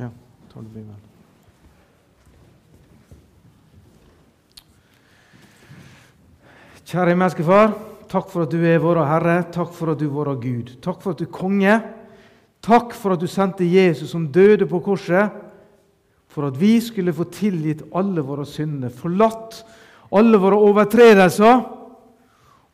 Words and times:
Ja, 0.00 0.08
tar 0.48 0.64
du 0.64 0.68
Bibelen. 0.72 0.96
Kjære 6.88 7.14
menneskefar, 7.14 7.74
Takk 8.10 8.26
for 8.26 8.42
at 8.42 8.50
du 8.50 8.58
er 8.66 8.80
vår 8.82 8.98
Herre. 9.06 9.36
Takk 9.54 9.70
for 9.76 9.92
at 9.92 10.00
du 10.00 10.08
er 10.08 10.14
vår 10.16 10.32
Gud. 10.42 10.72
Takk 10.82 10.98
for 11.02 11.12
at 11.12 11.20
du 11.20 11.28
er 11.28 11.34
konge. 11.34 11.76
Takk 12.64 12.96
for 12.98 13.14
at 13.14 13.22
du 13.22 13.28
sendte 13.30 13.68
Jesus 13.68 14.10
som 14.10 14.24
døde 14.34 14.66
på 14.66 14.80
korset, 14.82 15.30
for 16.30 16.48
at 16.48 16.58
vi 16.58 16.72
skulle 16.82 17.14
få 17.14 17.28
tilgitt 17.30 17.84
alle 17.94 18.24
våre 18.26 18.42
synder, 18.46 18.90
forlatt 18.90 19.60
alle 20.14 20.40
våre 20.42 20.58
overtredelser 20.58 21.62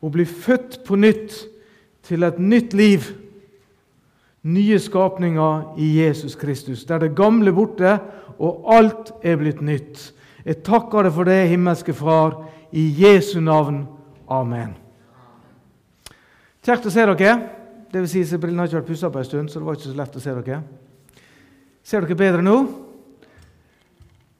og 0.01 0.11
bli 0.13 0.25
født 0.25 0.81
på 0.87 0.97
nytt 0.97 1.37
til 2.09 2.25
et 2.25 2.41
nytt 2.41 2.73
liv. 2.77 3.05
Nye 4.47 4.79
skapninger 4.79 5.73
i 5.81 5.89
Jesus 5.99 6.37
Kristus, 6.39 6.85
der 6.87 7.03
det 7.03 7.15
gamle 7.17 7.51
borte 7.51 7.97
og 8.37 8.69
alt 8.71 9.11
er 9.25 9.39
blitt 9.41 9.59
nytt. 9.65 9.99
Jeg 10.47 10.61
takker 10.63 11.07
deg 11.07 11.15
for 11.15 11.27
det, 11.27 11.41
himmelske 11.51 11.95
Far, 11.97 12.37
i 12.71 12.85
Jesu 13.01 13.41
navn. 13.43 13.83
Amen. 14.31 14.75
Kjekt 16.63 16.87
å 16.87 16.93
se 16.93 17.03
dere. 17.07 17.35
Det 17.87 18.03
vil 18.03 18.09
si, 18.11 18.23
Brillene 18.39 18.63
har 18.63 18.69
ikke 18.69 18.81
vært 18.81 18.89
pussa 18.91 19.11
på 19.11 19.19
en 19.21 19.27
stund, 19.27 19.51
så 19.51 19.59
det 19.59 19.67
var 19.67 19.77
ikke 19.77 19.89
så 19.89 19.99
lett 19.99 20.17
å 20.19 20.23
se 20.23 20.35
dere. 20.39 20.61
Ser 21.87 22.03
dere 22.03 22.19
bedre 22.19 22.43
nå? 22.43 22.57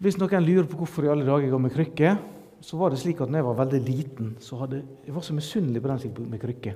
Hvis 0.04 0.20
noen 0.20 0.44
lurer 0.46 0.68
på 0.70 0.78
hvorfor 0.82 1.08
i 1.08 1.12
alle 1.12 1.26
dager 1.26 1.48
jeg 1.48 1.54
går 1.56 1.64
med 1.64 1.74
krykke, 1.74 2.18
så 2.62 2.78
var 2.80 2.92
det 2.92 3.00
slik 3.02 3.22
at 3.24 3.32
når 3.32 3.42
jeg 3.42 3.48
var 3.48 3.60
veldig 3.62 3.80
liten, 3.86 4.36
så 4.44 4.60
hadde, 4.62 4.84
jeg 5.06 5.16
var 5.16 5.26
så 5.26 5.36
misunnelig 5.38 5.82
på 5.82 5.92
den 5.92 6.02
som 6.02 6.12
gikk 6.12 6.28
med 6.32 6.42
krykke. 6.44 6.74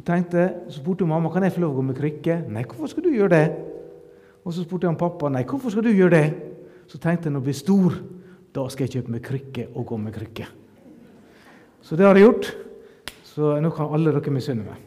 Så 0.00 0.04
tenkte, 0.08 0.46
så 0.72 0.80
spurte 0.80 1.04
mamma 1.04 1.28
kan 1.28 1.44
jeg 1.44 1.52
få 1.52 1.60
lov 1.60 1.74
å 1.74 1.76
gå 1.76 1.82
med 1.90 1.98
krykke. 1.98 2.38
Nei, 2.48 2.62
hvorfor 2.64 2.88
skal 2.88 3.04
du 3.04 3.10
gjøre 3.12 3.34
det? 3.34 3.48
Og 4.48 4.54
så 4.56 4.64
spurte 4.64 4.88
han 4.88 4.96
pappa 4.96 5.28
nei, 5.28 5.42
hvorfor 5.44 5.74
skal 5.74 5.84
du 5.84 5.90
gjøre 5.92 6.14
det? 6.14 6.30
Så 6.88 6.96
tenkte 6.96 7.28
jeg 7.28 7.34
når 7.34 7.42
jeg 7.42 7.48
blir 7.50 7.58
stor, 7.58 7.98
da 8.56 8.64
skal 8.72 8.86
jeg 8.86 8.94
kjøpe 8.94 9.12
meg 9.12 9.26
krykke 9.28 9.66
og 9.74 9.86
gå 9.92 10.00
med 10.00 10.16
krykke. 10.16 10.48
Så 11.84 12.00
det 12.00 12.08
har 12.08 12.16
jeg 12.16 12.30
gjort. 12.30 12.48
Så 13.28 13.52
nå 13.60 13.74
kan 13.76 13.92
alle 13.92 14.16
dere 14.16 14.32
misunne 14.32 14.64
meg. 14.70 14.80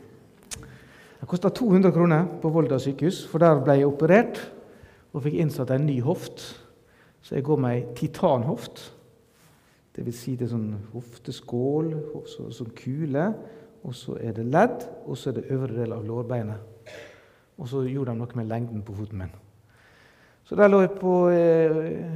Det 1.21 1.29
kosta 1.29 1.53
200 1.61 1.93
kroner 1.93 2.25
på 2.41 2.49
Volda 2.57 2.81
sykehus, 2.81 3.21
for 3.29 3.45
der 3.45 3.61
ble 3.61 3.77
jeg 3.83 3.93
operert 3.93 4.41
og 5.13 5.27
fikk 5.27 5.37
innsatt 5.45 5.77
en 5.77 5.85
ny 5.93 6.01
hoft. 6.01 6.41
Så 7.21 7.37
jeg 7.37 7.45
går 7.45 7.61
med 7.61 7.77
ei 7.77 7.89
titanhoft. 8.01 8.87
Det 9.93 10.09
vil 10.09 10.17
si 10.17 10.33
det 10.33 10.49
er 10.49 10.55
sånn 10.57 10.71
hofteskål, 10.97 11.99
så, 12.25 12.49
sånn 12.49 12.73
kule, 12.81 13.35
og 13.83 13.95
så 13.95 14.17
er 14.21 14.35
det 14.37 14.45
ledd, 14.47 14.85
og 15.05 15.17
så 15.17 15.29
er 15.29 15.39
det 15.39 15.49
øvre 15.51 15.75
del 15.75 15.93
av 15.93 16.05
lårbeinet. 16.07 16.89
Og 17.57 17.67
så 17.69 17.83
gjorde 17.85 18.13
de 18.13 18.21
noe 18.21 18.39
med 18.39 18.49
lengden 18.49 18.83
på 18.85 18.95
foten 18.95 19.19
min. 19.19 19.33
Så 20.43 20.55
der 20.59 20.71
lå 20.71 20.81
jeg 20.83 20.95
på 20.99 21.13
eh, 21.31 22.13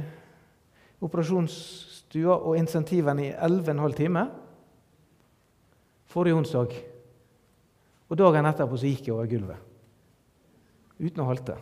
operasjonsstua 1.04 2.34
og 2.36 2.58
insentivene 2.58 3.28
i 3.28 3.32
11,5 3.32 3.96
timer 3.96 4.28
forrige 6.08 6.36
onsdag. 6.40 6.76
Og 8.08 8.16
dagen 8.18 8.48
etterpå 8.48 8.78
så 8.80 8.88
gikk 8.88 9.08
jeg 9.08 9.16
over 9.16 9.28
gulvet. 9.28 9.64
Uten 10.98 11.22
å 11.22 11.28
halte. 11.28 11.58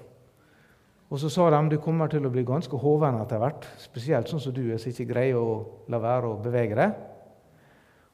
Og 1.10 1.20
så 1.22 1.30
sa 1.30 1.48
de 1.50 1.60
du 1.70 1.78
kommer 1.82 2.10
til 2.10 2.26
å 2.26 2.32
bli 2.32 2.42
ganske 2.46 2.78
hoven 2.82 3.18
etter 3.20 3.42
hvert. 3.42 3.66
Spesielt 3.78 4.30
sånn 4.30 4.42
som 4.42 4.54
du 4.54 4.64
er, 4.68 4.78
som 4.82 4.90
ikke 4.90 5.10
greier 5.10 5.38
å 5.38 5.84
la 5.90 6.00
være 6.02 6.30
å 6.30 6.40
bevege 6.42 6.78
deg. 6.78 6.96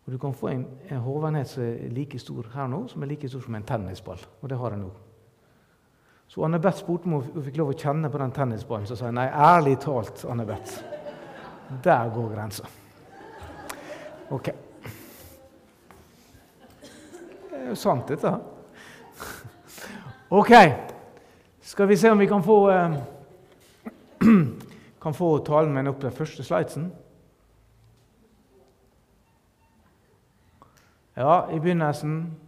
Og 0.07 0.13
du 0.13 0.19
kan 0.19 0.35
få 0.35 0.49
en, 0.51 0.67
en 0.91 1.03
hovenhet 1.05 1.49
som 1.49 1.63
er 1.63 1.91
like 1.95 2.19
stor 2.19 2.49
her 2.55 2.67
nå, 2.71 2.85
som 2.91 3.03
er 3.03 3.13
like 3.13 3.29
stor 3.29 3.45
som 3.45 3.55
en 3.55 3.67
tennisball. 3.67 4.19
Og 4.41 4.51
det 4.51 4.59
har 4.59 4.75
jeg 4.75 4.83
nå. 4.83 4.91
Så 6.33 6.45
Anne 6.45 6.59
Beth 6.59 6.79
spurte 6.81 7.07
om 7.07 7.19
hun 7.21 7.45
fikk 7.45 7.59
lov 7.61 7.75
å 7.75 7.77
kjenne 7.77 8.09
på 8.11 8.19
den 8.19 8.33
tennisballen. 8.33 8.87
Så 8.89 8.97
sa 8.97 9.11
jeg 9.11 9.19
nei, 9.19 9.29
ærlig 9.29 9.77
talt, 9.85 10.25
Anne 10.33 10.47
Beth. 10.49 10.79
Der 11.85 12.09
går 12.15 12.31
grensa. 12.33 12.65
Ok. 14.33 14.49
Det 17.51 17.61
er 17.61 17.69
jo 17.69 17.77
sant, 17.77 18.09
dette. 18.09 18.33
Ok. 20.33 20.55
Skal 21.61 21.91
vi 21.93 22.01
se 22.01 22.11
om 22.11 22.19
vi 22.19 22.27
kan 22.27 22.43
få 22.43 22.59
eh, 22.73 22.97
kan 25.05 25.15
få 25.15 25.35
talen 25.45 25.75
min 25.77 25.93
opp 25.93 26.01
den 26.01 26.17
første 26.17 26.45
slidesen? 26.45 26.89
Ja, 31.22 31.50
i 31.50 31.59
begynnelsen 31.59 32.38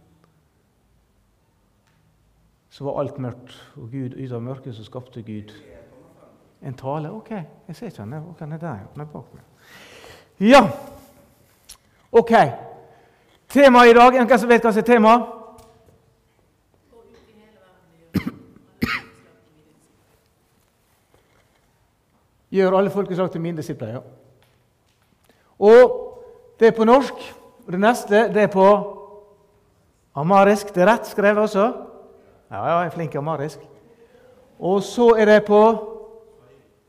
så 2.69 2.83
var 2.83 2.99
alt 2.99 3.19
mørkt, 3.19 3.53
og 3.75 3.91
Gud, 3.91 4.17
ut 4.19 4.31
av 4.35 4.41
mørket 4.43 4.75
så 4.75 4.83
skapte 4.83 5.21
Gud 5.23 5.53
en 6.61 6.73
tale. 6.75 7.11
Ok, 7.11 7.29
jeg 7.67 7.75
ser 7.75 7.85
ikke 7.87 8.01
han. 8.03 8.13
Okay, 8.13 8.39
han 8.39 8.51
er 8.51 8.57
der. 8.57 8.81
han 8.95 9.01
er 9.01 9.05
bak 9.05 9.29
meg. 9.33 9.43
Ja. 10.39 10.59
Ok. 12.11 12.33
Temaet 13.49 13.89
i 13.89 13.95
dag, 13.95 14.11
Hvem 14.25 14.37
som 14.39 14.49
vet 14.49 14.67
hva 14.67 14.73
som 14.75 14.83
er 14.83 14.89
temaet? 14.89 15.23
Gjør 22.51 22.77
alle 22.77 22.91
folkeslag 22.91 23.31
til 23.31 23.41
mine 23.41 23.57
disipler. 23.57 23.87
Ja. 23.87 23.99
Og 25.59 25.97
det 26.59 26.67
er 26.67 26.75
på 26.75 26.83
norsk. 26.83 27.44
Og 27.65 27.71
det 27.73 27.79
neste 27.81 28.27
det 28.33 28.43
er 28.43 28.51
på 28.53 28.67
amarisk. 30.15 30.73
Det 30.75 30.83
er 30.83 30.91
rett 30.93 31.07
skrevet 31.09 31.41
også. 31.43 31.65
Ja, 32.51 32.59
ja, 32.61 32.77
jeg 32.79 32.85
er 32.85 32.93
flink 32.93 33.15
i 33.15 33.17
amarisk. 33.17 33.59
Og 34.59 34.83
så 34.83 35.09
er 35.17 35.25
det 35.25 35.45
på 35.45 35.61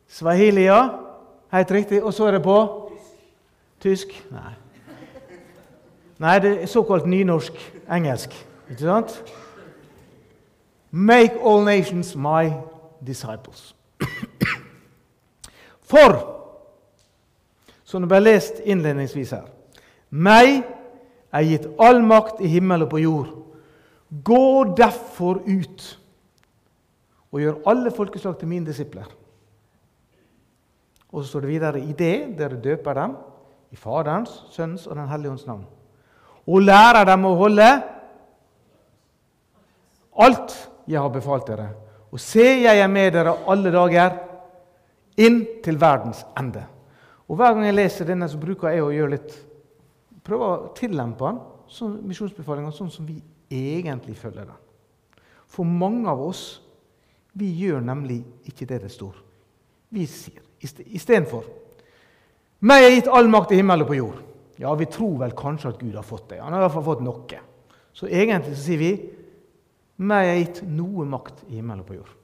swahilia. 0.09 0.88
Helt 1.53 1.70
riktig. 1.70 2.03
Og 2.04 2.14
så 2.14 2.26
er 2.26 2.37
det 2.37 2.42
på 2.42 2.59
tysk. 3.81 4.12
Nei. 4.31 4.53
Nei, 6.19 6.38
det 6.38 6.53
er 6.62 6.66
såkalt 6.66 7.06
nynorsk. 7.06 7.56
Engelsk. 7.93 8.37
Ikke 8.70 8.82
sant? 8.82 9.22
Make 10.91 11.41
all 11.44 11.64
nations 11.64 12.16
my 12.16 12.53
disciples. 13.06 13.75
For, 15.87 16.16
som 17.84 18.03
det 18.03 18.08
ble 18.10 18.20
lest 18.20 18.60
innledningsvis 18.64 19.31
her 19.31 19.56
meg 20.11 20.65
er 21.34 21.47
gitt 21.47 21.69
all 21.83 22.03
makt 22.06 22.41
i 22.44 22.50
himmel 22.50 22.87
og 22.87 22.91
på 22.93 23.03
jord. 23.03 23.31
Gå 24.09 24.65
derfor 24.78 25.43
ut 25.44 25.87
og 27.33 27.41
gjør 27.43 27.62
alle 27.69 27.91
folkeslag 27.93 28.37
til 28.39 28.49
mine 28.49 28.67
disipler. 28.69 29.09
Og 31.12 31.22
så 31.22 31.28
står 31.31 31.44
det 31.44 31.50
videre 31.50 31.81
i 31.81 31.93
det 31.97 32.39
dere 32.39 32.61
døper 32.62 32.94
dem, 32.97 33.17
i 33.73 33.76
Faderens, 33.76 34.31
Sønnens 34.55 34.87
og 34.87 34.97
Den 34.97 35.08
hellige 35.11 35.31
ånds 35.31 35.47
navn. 35.47 35.64
Og 36.47 36.62
lærer 36.62 37.05
dem 37.05 37.25
å 37.26 37.35
holde 37.37 37.67
alt 40.23 40.55
jeg 40.87 41.00
har 41.02 41.11
befalt 41.12 41.49
dere. 41.50 41.70
Og 42.14 42.20
se, 42.23 42.44
jeg 42.62 42.79
er 42.81 42.88
med 42.88 43.12
dere 43.12 43.35
alle 43.50 43.73
dager 43.75 44.20
inn 45.19 45.43
til 45.64 45.81
verdens 45.81 46.23
ende. 46.38 46.62
Og 47.26 47.37
Hver 47.37 47.56
gang 47.56 47.67
jeg 47.67 47.76
leser 47.76 48.09
denne, 48.09 48.29
så 48.31 48.38
bruker 48.38 48.70
jeg 48.70 48.85
å 48.85 48.93
gjøre 48.94 49.14
litt 49.17 49.35
prøve 50.26 50.46
å 50.46 50.70
tillempe 50.76 51.31
den 51.31 51.40
sånn, 51.73 51.99
misjonsbefalinga 52.06 52.73
sånn 52.75 52.93
som 52.93 53.06
vi 53.08 53.17
egentlig 53.52 54.17
følger 54.19 54.49
den. 54.49 54.62
For 55.46 55.67
mange 55.67 56.11
av 56.11 56.23
oss 56.23 56.44
vi 57.37 57.50
gjør 57.61 57.84
nemlig 57.84 58.23
ikke 58.49 58.67
det 58.69 58.81
det 58.87 58.93
står. 58.93 59.14
Vi 59.94 60.06
sier 60.11 60.43
istedenfor 60.67 61.44
Meg 62.67 62.82
er 62.82 62.94
gitt 62.94 63.08
all 63.12 63.28
makt 63.28 63.52
i 63.52 63.58
himmel 63.61 63.84
og 63.84 63.90
på 63.90 63.99
jord. 63.99 64.20
Ja, 64.56 64.70
vi 64.75 64.87
tror 64.88 65.19
vel 65.20 65.34
kanskje 65.37 65.75
at 65.75 65.81
Gud 65.81 65.94
har 65.94 66.06
fått 66.06 66.31
det. 66.31 66.38
Han 66.40 66.55
har 66.55 66.62
i 66.62 66.64
hvert 66.64 66.75
fall 66.78 66.87
fått 66.87 67.02
noe. 67.05 67.40
Så 67.93 68.08
egentlig 68.08 68.56
så 68.56 68.62
sier 68.64 68.81
vi 68.81 68.93
meg 70.08 70.28
er 70.31 70.38
gitt 70.40 70.62
noe 70.69 71.05
makt 71.08 71.44
i 71.50 71.58
himmel 71.58 71.82
og 71.82 71.88
på 71.88 71.99
jord. 71.99 72.14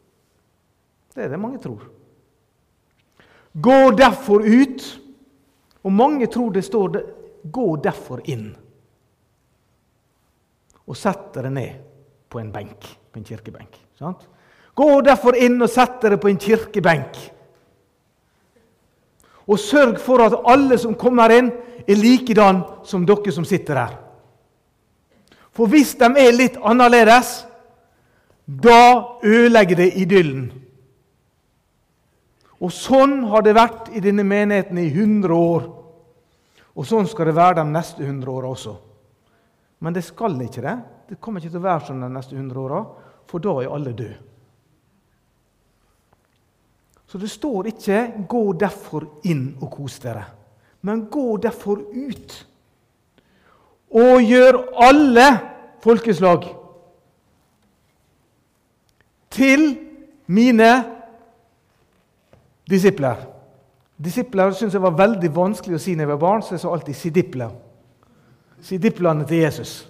Det 1.12 1.26
er 1.26 1.31
det 1.32 1.40
mange 1.40 1.60
tror. 1.60 1.84
Gå 3.52 3.78
derfor 3.96 4.44
ut. 4.44 4.84
Og 5.82 5.93
mange 5.93 6.28
tror 6.32 6.52
det 6.54 6.64
står 6.64 6.96
Gå 7.42 7.76
derfor 7.82 8.22
inn 8.30 8.50
og 10.82 10.98
sett 10.98 11.30
dere 11.34 11.50
ned 11.50 11.82
på 12.28 12.40
en 12.40 12.50
benk, 12.52 12.86
på 13.12 13.20
en 13.20 13.26
kirkebenk. 13.26 13.76
Sant? 13.98 14.26
Gå 14.74 14.88
derfor 15.04 15.36
inn 15.36 15.60
og 15.62 15.70
sett 15.70 16.00
dere 16.02 16.18
på 16.20 16.30
en 16.30 16.40
kirkebenk. 16.40 17.18
Og 19.46 19.58
sørg 19.60 19.98
for 20.00 20.22
at 20.24 20.38
alle 20.48 20.78
som 20.78 20.96
kommer 20.98 21.34
inn, 21.34 21.50
er 21.82 21.98
likedan 21.98 22.62
som 22.86 23.02
dere 23.06 23.32
som 23.34 23.46
sitter 23.46 23.80
her. 23.80 23.94
For 25.52 25.68
hvis 25.68 25.96
de 25.98 26.08
er 26.16 26.32
litt 26.32 26.56
annerledes, 26.62 27.42
da 28.46 29.18
ødelegger 29.22 29.82
det 29.82 29.90
idyllen. 30.00 30.46
Og 32.62 32.70
sånn 32.70 33.24
har 33.32 33.42
det 33.42 33.56
vært 33.58 33.90
i 33.92 34.00
denne 34.02 34.24
menigheten 34.24 34.78
i 34.78 34.86
100 34.88 35.34
år. 35.34 35.66
Og 36.76 36.88
sånn 36.88 37.08
skal 37.08 37.28
det 37.28 37.36
være 37.36 37.60
de 37.60 37.69
neste 37.69 38.04
100 38.04 38.32
åra 38.32 38.50
også. 38.52 38.74
Men 39.82 39.94
det 39.96 40.04
skal 40.06 40.38
ikke 40.40 40.64
det. 40.64 40.76
Det 41.08 41.20
kommer 41.20 41.42
ikke 41.42 41.52
til 41.52 41.60
å 41.60 41.66
være 41.66 41.88
sånn 41.88 42.04
de 42.04 42.10
neste 42.12 42.36
100 42.38 42.60
åra, 42.62 42.84
for 43.28 43.42
da 43.42 43.56
er 43.60 43.72
alle 43.72 43.92
døde. 43.92 44.20
Så 47.12 47.19
det 47.20 47.28
står 47.28 47.66
ikke 47.69 48.24
'gå 48.28 48.52
derfor 48.56 49.04
inn 49.24 49.58
og 49.60 49.70
kos 49.70 49.98
dere', 49.98 50.24
men 50.80 51.06
'gå 51.10 51.36
derfor 51.42 51.76
ut'. 51.92 52.44
Og 53.90 54.22
gjør 54.22 54.72
alle 54.80 55.40
folkeslag 55.82 56.56
til 59.30 59.78
mine 60.26 60.84
disipler. 62.70 63.16
Disipler 64.04 64.50
syntes 64.50 64.75
jeg 64.75 64.82
var 64.82 64.96
veldig 64.99 65.31
vanskelig 65.34 65.76
å 65.76 65.82
si 65.82 65.94
når 65.94 66.02
jeg 66.02 66.12
var 66.14 66.22
barn, 66.22 66.43
så 66.43 66.54
jeg 66.54 66.60
sa 66.60 66.72
alltid 66.72 66.94
'sidipler'. 66.94 67.54
Sidiplene 68.62 69.26
til 69.26 69.37
Jesus. 69.37 69.88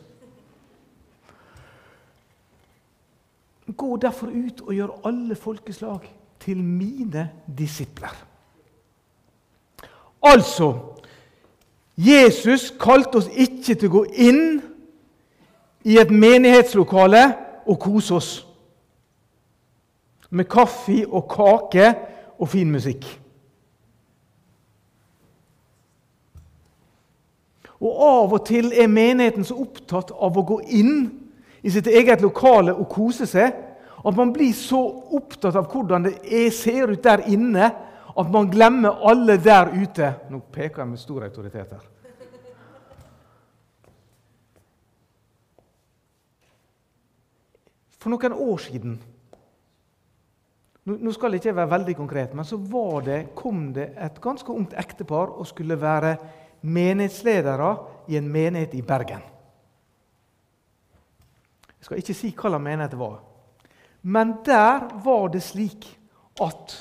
Gå 3.77 3.97
derfor 3.97 4.27
ut 4.27 4.61
og 4.61 4.75
gjør 4.75 5.01
alle 5.05 5.35
folkeslag 5.35 6.01
til 6.41 6.65
mine 6.65 7.31
disipler. 7.59 8.27
Altså 10.23 10.79
Jesus 11.97 12.75
kalte 12.81 13.17
oss 13.17 13.29
ikke 13.33 13.75
til 13.75 13.89
å 13.89 13.93
gå 13.93 14.05
inn 14.15 14.61
i 15.85 15.99
et 15.99 16.11
menighetslokale 16.11 17.23
og 17.67 17.81
kose 17.81 18.15
oss 18.15 18.31
med 20.31 20.49
kaffe 20.49 21.03
og 21.07 21.29
kake 21.29 21.95
og 22.39 22.49
fin 22.49 22.71
musikk. 22.73 23.22
Og 27.83 28.03
Av 28.07 28.33
og 28.37 28.45
til 28.47 28.71
er 28.79 28.91
menigheten 28.91 29.45
så 29.47 29.57
opptatt 29.59 30.13
av 30.15 30.37
å 30.39 30.47
gå 30.47 30.61
inn 30.71 30.95
i 31.63 31.71
sitt 31.71 31.89
eget 31.91 32.23
lokale 32.23 32.75
og 32.75 32.89
kose 32.91 33.27
seg 33.27 33.57
at 34.03 34.19
man 34.19 34.33
blir 34.35 34.53
så 34.55 34.81
opptatt 35.15 35.57
av 35.59 35.69
hvordan 35.71 36.07
det 36.07 36.17
er, 36.27 36.51
ser 36.55 36.91
ut 36.91 37.03
der 37.03 37.23
inne, 37.31 37.71
at 38.13 38.31
man 38.35 38.51
glemmer 38.51 39.03
alle 39.09 39.39
der 39.41 39.71
ute. 39.75 40.11
Nå 40.31 40.43
peker 40.53 40.83
jeg 40.83 40.91
med 40.91 41.01
stor 41.01 41.27
autoritet 41.27 41.75
her. 41.77 41.89
For 48.03 48.11
noen 48.11 48.35
år 48.35 48.63
siden 48.65 49.01
nå 50.83 51.13
skal 51.15 51.31
jeg 51.31 51.45
ikke 51.45 51.55
være 51.55 51.71
veldig 51.71 51.93
konkret, 51.95 52.33
men 52.35 52.43
så 52.43 52.57
det, 53.07 53.21
kom 53.39 53.69
det 53.73 53.93
et 53.95 54.17
ganske 54.21 54.51
ungt 54.51 54.73
ektepar 54.75 55.31
og 55.39 55.47
skulle 55.47 55.77
være 55.79 56.17
menighetsledere 56.63 57.77
i 58.09 58.17
en 58.19 58.31
menighet 58.33 58.75
i 58.75 58.83
Bergen. 58.83 59.23
Jeg 61.79 61.87
skal 61.87 61.99
ikke 61.99 62.15
si 62.15 62.31
hva 62.31 62.53
slags 62.53 62.63
menighet 62.63 62.95
det 62.95 63.01
var. 63.01 63.21
Men 64.03 64.37
der 64.47 64.89
var 65.03 65.29
det 65.35 65.43
slik 65.43 65.87
at 66.43 66.75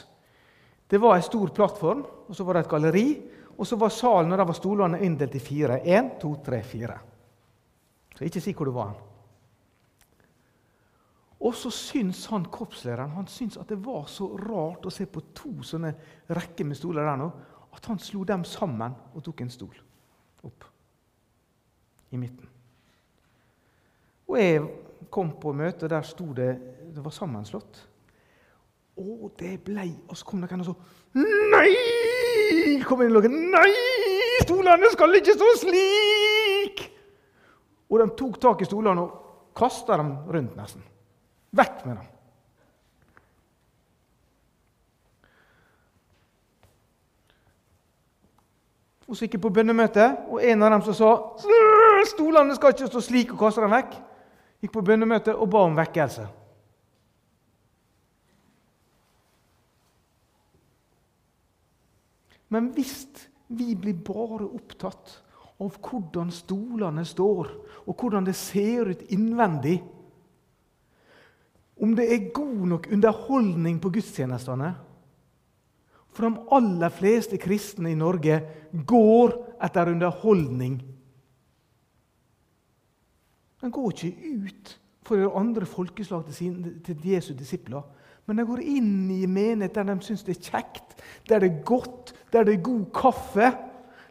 det 0.92 1.00
var 1.01 1.16
en 1.16 1.25
stor 1.25 1.54
plattform, 1.56 2.04
og 2.28 2.36
så 2.36 2.44
var 2.44 2.57
det 2.57 2.66
et 2.66 2.72
galleri. 2.72 3.07
Og 3.57 3.68
så 3.68 3.78
var 3.78 3.94
salen 3.94 4.31
og 4.33 4.39
der 4.39 4.48
var 4.48 4.57
stolene 4.57 5.00
inndelt 5.06 5.36
i 5.38 5.39
fire. 5.39 5.80
Én, 5.86 6.16
to, 6.19 6.36
tre, 6.44 6.63
fire. 6.66 6.98
Så 8.16 8.25
ikke 8.25 8.42
si 8.42 8.54
hvor 8.57 8.66
det 8.66 8.74
var. 8.75 8.95
Og 11.42 11.56
så 11.57 11.72
syns 11.74 12.25
han 12.30 12.45
korpslederen 12.54 13.16
han 13.16 13.28
syns 13.30 13.57
at 13.57 13.69
det 13.69 13.80
var 13.81 14.06
så 14.10 14.28
rart 14.38 14.86
å 14.86 14.94
se 14.94 15.07
på 15.10 15.24
to 15.33 15.54
sånne 15.66 15.94
rekker 16.30 16.68
med 16.69 16.78
stoler 16.78 17.07
der 17.07 17.18
nå, 17.18 17.30
at 17.71 17.85
han 17.85 18.00
slo 18.00 18.23
dem 18.27 18.44
sammen 18.47 18.95
og 19.15 19.23
tok 19.23 19.41
en 19.41 19.53
stol 19.53 19.77
opp 20.44 20.65
i 22.12 22.19
midten. 22.19 22.50
Og 24.27 24.39
jeg 24.39 24.63
kom 25.12 25.31
på 25.39 25.53
møtet, 25.56 25.89
der 25.91 26.06
sto 26.07 26.31
det 26.33 26.51
Det 26.91 27.03
var 27.03 27.12
sammenslått. 27.15 27.88
Og 29.00 29.31
det 29.39 29.63
ble 29.63 29.85
Og 30.09 30.18
så 30.18 30.25
kom 30.25 30.41
det 30.41 30.51
en 30.51 30.59
og 30.59 30.65
så 30.65 30.73
Nei! 31.15 32.81
kom 32.83 33.01
inn 33.06 33.15
i 33.15 33.31
Nei! 33.31 33.69
Stolene 34.44 34.89
skal 34.91 35.15
ikke 35.15 35.35
stå 35.38 35.50
slik! 35.62 36.81
Og 37.91 38.00
de 38.00 38.07
tok 38.18 38.39
tak 38.41 38.63
i 38.63 38.68
stolene 38.68 39.03
og 39.03 39.51
kasta 39.56 39.97
dem 40.00 40.12
rundt, 40.31 40.56
nesten. 40.56 40.83
Vekk 41.51 41.85
med 41.85 42.00
dem! 42.00 42.20
Og 49.12 49.18
så 49.18 49.25
gikk 49.25 49.34
jeg 49.36 49.44
på 49.44 49.50
bønnemøte, 49.52 50.06
og 50.31 50.40
en 50.40 50.62
av 50.63 50.69
dem 50.72 50.84
som 50.86 50.96
sa 50.96 51.10
stolene 52.08 52.56
skal 52.56 52.72
ikke 52.72 52.88
stå 52.88 53.02
slik, 53.04 53.34
og 53.34 53.42
kaste 53.42 53.60
dem 53.60 53.74
vekk, 53.75 53.98
gikk 54.63 54.72
på 54.72 54.84
bønnemøte 54.88 55.34
og 55.36 55.50
ba 55.52 55.63
om 55.68 55.75
vekkelse. 55.75 56.30
Men 62.56 62.69
hvis 62.75 62.94
vi 63.52 63.75
blir 63.75 64.00
bare 64.00 64.48
opptatt 64.48 65.18
av 65.60 65.75
hvordan 65.75 66.31
stolene 66.31 67.04
står, 67.07 67.52
og 67.84 67.92
hvordan 68.00 68.30
det 68.30 68.38
ser 68.40 68.94
ut 68.94 69.10
innvendig 69.12 69.81
Om 71.81 71.96
det 71.98 72.06
er 72.14 72.28
god 72.30 72.66
nok 72.69 72.88
underholdning 72.94 73.80
på 73.81 73.90
gudstjenestene 73.90 74.68
For 76.12 76.28
de 76.28 76.44
aller 76.52 76.92
fleste 76.92 77.40
kristne 77.40 77.94
i 77.94 77.98
Norge 78.00 78.42
går 78.88 79.36
etter 79.63 79.94
underholdning 79.94 80.81
De 83.62 83.69
går 83.69 83.92
ikke 83.94 84.38
ut 84.42 84.71
for 85.06 85.21
å 85.21 85.35
andre 85.38 85.68
folkeslag 85.69 86.24
til, 86.26 86.33
sine, 86.33 86.71
til 86.81 87.04
Jesu 87.06 87.35
disipler. 87.38 87.83
Men 88.26 88.40
de 88.40 88.45
går 88.47 88.64
inn 88.64 89.09
i 89.14 89.28
menighet 89.30 89.76
der 89.76 89.85
de 89.85 89.97
syns 90.06 90.24
det 90.26 90.38
er 90.38 90.47
kjekt, 90.47 90.95
der 91.30 91.44
det 91.44 91.50
er 91.52 91.64
godt, 91.68 92.14
der 92.33 92.47
det 92.47 92.56
er 92.56 92.64
god 92.66 92.85
kaffe. 92.95 93.52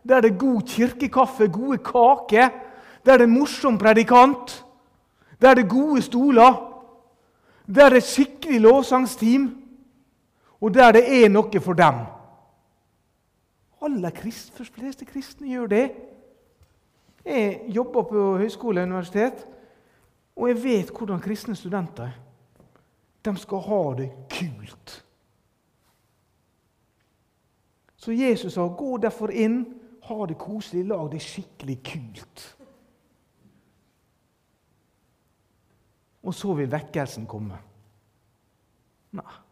Der 0.07 0.23
det 0.23 0.31
er 0.31 0.39
god 0.41 0.63
kirkekaffe, 0.65 1.49
gode 1.53 1.79
kaker, 1.85 2.51
der 3.05 3.19
det 3.19 3.27
er 3.27 3.33
morsom 3.33 3.79
predikant. 3.79 4.65
Der 5.41 5.55
det 5.55 5.65
er 5.65 5.69
gode 5.69 6.03
stoler. 6.03 6.57
Der 7.67 7.91
det 7.91 8.01
er 8.01 8.07
skikkelig 8.07 8.61
lovsangsteam. 8.61 9.51
Og 10.61 10.75
der 10.75 10.93
det 10.93 11.25
er 11.25 11.29
noe 11.29 11.61
for 11.61 11.73
dem. 11.73 12.05
Aller 13.83 14.11
for 14.53 14.65
fleste 14.65 15.05
kristne 15.05 15.49
gjør 15.49 15.67
det. 15.67 15.85
Jeg 17.25 17.63
jobber 17.69 18.03
på 18.03 18.37
høyskole 18.39 18.81
og 18.81 18.89
universitet, 18.89 19.47
og 20.37 20.49
jeg 20.49 20.63
vet 20.63 20.91
hvordan 20.91 21.21
kristne 21.21 21.57
studenter 21.57 22.05
er. 22.05 22.19
De 23.25 23.37
skal 23.37 23.59
ha 23.59 23.95
det 23.97 24.11
kult. 24.33 25.05
Så 27.97 28.13
Jesus 28.13 28.53
sa, 28.53 28.69
'Gå 28.69 28.97
derfor 28.97 29.29
inn, 29.29 29.75
ha 30.03 30.27
det 30.27 30.39
koselig, 30.39 30.87
lag 30.87 31.13
det 31.13 31.23
skikkelig 31.23 31.83
kult'. 31.89 32.57
Og 36.23 36.35
så 36.35 36.55
vil 36.55 36.73
vekkelsen 36.73 37.27
komme. 37.27 37.59
Nei. 39.13 39.50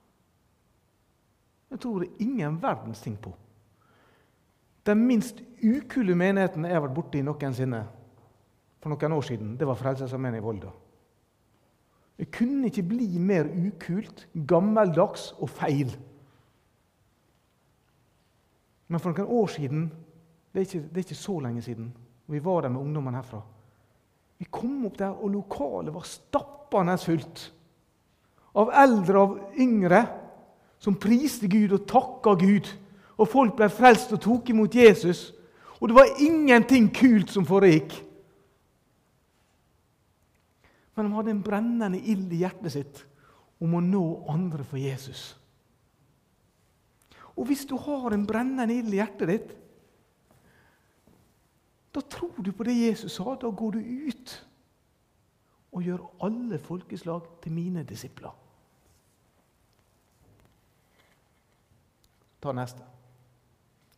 Jeg 1.71 1.81
tror 1.81 2.01
det 2.01 2.09
er 2.09 2.25
ingen 2.25 2.63
verdens 2.63 3.01
ting 3.05 3.19
på. 3.21 3.33
Den 4.87 5.05
minst 5.07 5.43
ukule 5.61 6.15
menigheten 6.17 6.65
jeg 6.65 6.75
har 6.75 6.85
vært 6.87 6.97
borti 6.97 7.21
noensinne 7.23 7.83
for 8.79 8.93
noen 8.93 9.17
år 9.17 9.25
siden, 9.27 9.57
det 9.59 9.67
var 9.67 9.79
Frelsesarmeen 9.79 10.39
i 10.39 10.43
Volda. 10.43 10.71
Det 12.19 12.31
kunne 12.35 12.71
ikke 12.71 12.87
bli 12.87 13.09
mer 13.23 13.47
ukult, 13.51 14.27
gammeldags 14.47 15.33
og 15.39 15.51
feil. 15.51 15.91
Men 18.89 19.03
for 19.03 19.13
noen 19.13 19.35
år 19.39 19.51
siden, 19.55 19.85
det 20.53 20.63
er 20.63 20.67
ikke, 20.67 20.83
det 20.89 21.03
er 21.03 21.07
ikke 21.07 21.19
så 21.21 21.37
lenge 21.45 21.63
siden, 21.63 21.93
vi 22.29 22.41
var 22.45 22.65
der 22.65 22.73
med 22.73 22.81
ungdommene 22.81 23.17
herfra 23.17 23.41
Vi 24.39 24.47
kom 24.51 24.85
opp 24.87 24.99
der, 24.99 25.11
og 25.11 25.31
lokalet 25.31 25.95
var 25.95 26.07
stappende 26.07 26.95
fullt. 27.03 27.41
Av 28.55 28.71
eldre 28.71 29.19
og 29.19 29.23
av 29.23 29.59
yngre 29.59 30.03
som 30.79 30.99
priste 30.99 31.49
Gud 31.51 31.75
og 31.75 31.87
takka 31.91 32.37
Gud 32.39 32.69
og 33.19 33.27
folk 33.27 33.57
ble 33.59 33.67
frelst 33.71 34.13
og 34.15 34.23
tok 34.23 34.53
imot 34.53 34.75
Jesus. 34.79 35.33
Og 35.79 35.91
det 35.91 35.97
var 35.99 36.21
ingenting 36.23 36.89
kult 36.95 37.33
som 37.35 37.47
foregikk. 37.47 37.97
Men 40.95 41.07
de 41.07 41.15
hadde 41.15 41.35
en 41.35 41.43
brennende 41.43 42.01
ild 42.01 42.33
i 42.35 42.43
hjertet 42.43 42.75
sitt 42.75 43.05
om 43.63 43.75
å 43.75 43.83
nå 43.83 44.05
andre 44.31 44.67
for 44.67 44.79
Jesus. 44.79 45.33
Og 47.39 47.47
hvis 47.47 47.65
du 47.71 47.77
har 47.79 48.15
en 48.15 48.27
brennende 48.27 48.75
ild 48.75 48.95
i 48.95 48.99
hjertet 48.99 49.31
ditt, 49.31 49.55
da 51.95 52.03
tror 52.03 52.39
du 52.43 52.51
på 52.55 52.67
det 52.67 52.75
Jesus 52.77 53.17
sa. 53.19 53.35
Da 53.39 53.51
går 53.51 53.79
du 53.79 54.11
ut 54.11 54.35
og 55.75 55.87
gjør 55.87 56.05
alle 56.27 56.59
folkeslag 56.63 57.27
til 57.43 57.55
mine 57.55 57.83
disipler. 57.87 58.35
Ta 62.43 62.55
neste. 62.55 62.85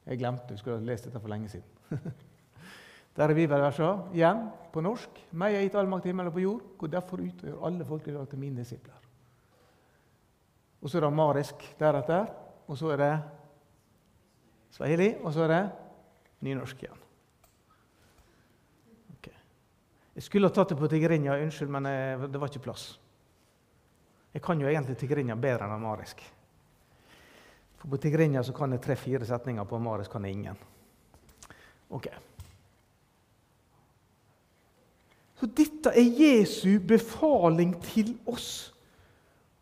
Jeg 0.07 0.19
glemte, 0.19 0.55
jeg 0.55 0.59
skulle 0.59 0.79
ha 0.79 0.85
lest 0.85 1.07
dette 1.07 1.21
for 1.21 1.33
lenge 1.33 1.49
siden. 1.53 1.69
Der 3.17 3.29
er 3.29 3.35
bibelverset 3.35 4.15
igjen 4.15 4.47
på 4.73 4.83
norsk. 4.85 5.19
Meg 5.37 5.57
er 5.57 5.65
gitt 5.67 5.77
all 5.77 5.91
makt 5.91 6.07
i 6.07 6.13
himmelen 6.13 6.31
og 6.31 6.37
på 6.37 6.45
jord. 6.45 6.63
Gå 6.79 6.89
derfor 6.91 7.21
ut 7.21 7.43
og 7.43 7.49
gjør 7.51 7.67
alle 7.69 7.87
folkeslag 7.87 8.29
til 8.31 8.41
mine 8.41 8.63
disipler. 8.63 8.97
Og 10.81 10.89
så 10.89 10.99
er 10.99 11.05
det 11.05 11.13
marisk 11.13 11.67
deretter. 11.81 12.31
og 12.71 12.79
så 12.79 12.91
er 12.95 12.97
det 12.97 13.23
swahili, 14.71 15.15
og 15.25 15.33
så 15.33 15.43
er 15.43 15.49
det 15.49 15.71
nynorsk 16.41 16.83
igjen. 16.83 17.01
Ok. 19.17 19.27
Jeg 20.15 20.23
skulle 20.23 20.47
ha 20.47 20.55
tatt 20.55 20.69
det 20.69 20.79
på 20.79 20.89
tigrinja, 20.89 21.35
unnskyld, 21.35 21.71
men 21.71 21.85
jeg, 21.91 22.31
det 22.31 22.41
var 22.41 22.49
ikke 22.49 22.63
plass. 22.63 23.01
Jeg 24.33 24.43
kan 24.43 24.61
jo 24.61 24.69
egentlig 24.71 24.97
tigrinja 24.97 25.35
bedre 25.35 25.67
enn 25.67 25.75
amarisk. 25.75 26.23
For 27.81 27.89
På 27.89 27.97
tigrinja 27.97 28.43
så 28.45 28.53
kan 28.53 28.73
jeg 28.73 28.83
tre-fire 28.85 29.25
setninger, 29.25 29.65
på 29.65 29.77
amarisk 29.77 30.13
kan 30.13 30.25
jeg 30.25 30.37
ingen. 30.37 30.59
Ok. 31.91 32.09
Så 35.41 35.49
dette 35.57 35.93
er 35.97 36.11
Jesu 36.21 36.79
befaling 36.85 37.73
til 37.83 38.13
oss. 38.29 38.75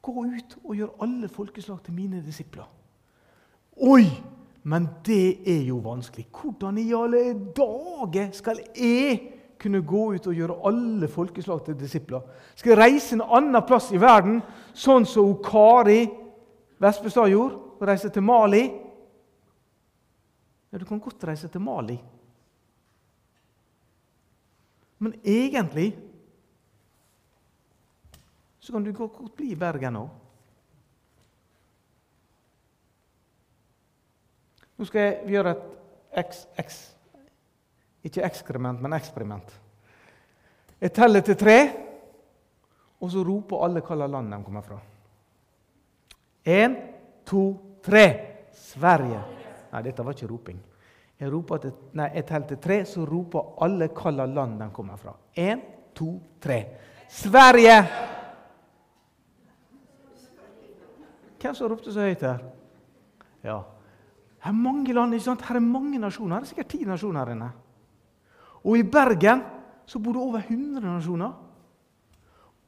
Gå 0.03 0.25
ut 0.25 0.57
og 0.65 0.75
gjør 0.75 0.97
alle 1.05 1.29
folkeslag 1.31 1.79
til 1.85 1.95
mine 1.95 2.23
disipler. 2.25 2.67
Oi! 3.77 4.09
Men 4.69 4.89
det 5.07 5.39
er 5.49 5.63
jo 5.69 5.79
vanskelig. 5.81 6.27
Hvordan 6.35 6.79
i 6.83 6.91
alle 6.93 7.23
dager 7.57 8.33
skal 8.37 8.59
jeg 8.77 9.21
kunne 9.59 9.81
gå 9.87 10.03
ut 10.15 10.27
og 10.27 10.35
gjøre 10.35 10.59
alle 10.69 11.09
folkeslag 11.09 11.63
til 11.65 11.79
disipler? 11.79 12.21
Skal 12.59 12.75
jeg 12.75 12.79
reise 12.79 13.15
en 13.15 13.23
annen 13.23 13.63
plass 13.67 13.93
i 13.95 14.01
verden, 14.03 14.43
sånn 14.75 15.07
som 15.07 15.39
Kari 15.47 16.03
Vespestad 16.83 17.31
gjorde? 17.33 17.68
Og 17.79 17.87
reise 17.87 18.11
til 18.11 18.23
Mali? 18.23 18.65
Ja, 20.73 20.79
du 20.79 20.85
kan 20.85 21.01
godt 21.01 21.25
reise 21.25 21.49
til 21.49 21.63
Mali. 21.63 21.97
Men 24.99 25.15
egentlig 25.25 25.93
så 28.59 28.73
kan 28.73 28.85
du 28.85 28.93
godt 28.93 29.37
bli 29.37 29.53
i 29.53 29.57
Bergen 29.57 29.97
òg. 29.97 30.09
Nå 34.79 34.87
skal 34.87 35.01
jeg 35.01 35.33
gjøre 35.33 35.55
et 35.55 35.63
eks, 36.21 36.43
eks, 36.59 36.77
ikke 38.07 38.23
ekskrement, 38.27 38.83
men 38.83 38.95
eksperiment. 38.95 39.55
Jeg 40.81 40.93
teller 40.95 41.25
til 41.27 41.39
tre, 41.39 41.57
og 43.01 43.11
så 43.11 43.23
roper 43.27 43.65
alle 43.65 43.81
hvilket 43.81 44.11
land 44.11 44.33
de 44.33 44.43
kommer 44.45 44.67
fra. 44.67 44.79
Én, 46.47 46.77
to, 47.27 47.43
tre. 47.83 48.05
Sverige. 48.53 49.21
Nei, 49.73 49.83
dette 49.85 50.05
var 50.05 50.17
ikke 50.17 50.29
roping. 50.31 50.59
Jeg, 51.19 51.31
til, 51.63 51.73
nei, 51.99 52.11
jeg 52.15 52.27
telte 52.29 52.57
tre, 52.63 52.83
så 52.87 53.03
roper 53.07 53.57
alle 53.65 53.89
hvilket 53.89 54.35
land 54.35 54.61
de 54.61 54.69
kommer 54.75 55.01
fra. 55.01 55.17
Én, 55.35 55.61
to, 55.95 56.13
tre. 56.41 56.61
Sverige! 57.11 57.79
Hvem 61.39 61.55
som 61.55 61.71
ropte 61.71 61.93
så 61.95 62.07
høyt 62.07 62.23
her? 62.27 62.41
Ja. 63.47 63.61
Her 64.43 64.51
er 64.53 64.59
mange 64.59 64.95
land, 64.95 65.15
ikke 65.15 65.25
sant? 65.25 65.43
Her 65.47 65.59
er 65.59 65.65
mange 65.65 65.99
nasjoner. 65.99 66.39
Her 66.39 66.47
er 66.47 66.51
sikkert 66.51 66.71
ti 66.73 66.85
nasjoner 66.87 67.25
her 67.25 67.35
inne. 67.35 67.51
Og 68.65 68.79
i 68.79 68.87
Bergen 68.87 69.43
så 69.89 70.01
bor 70.03 70.15
det 70.15 70.23
over 70.23 70.43
100 70.43 70.83
nasjoner. 70.85 71.33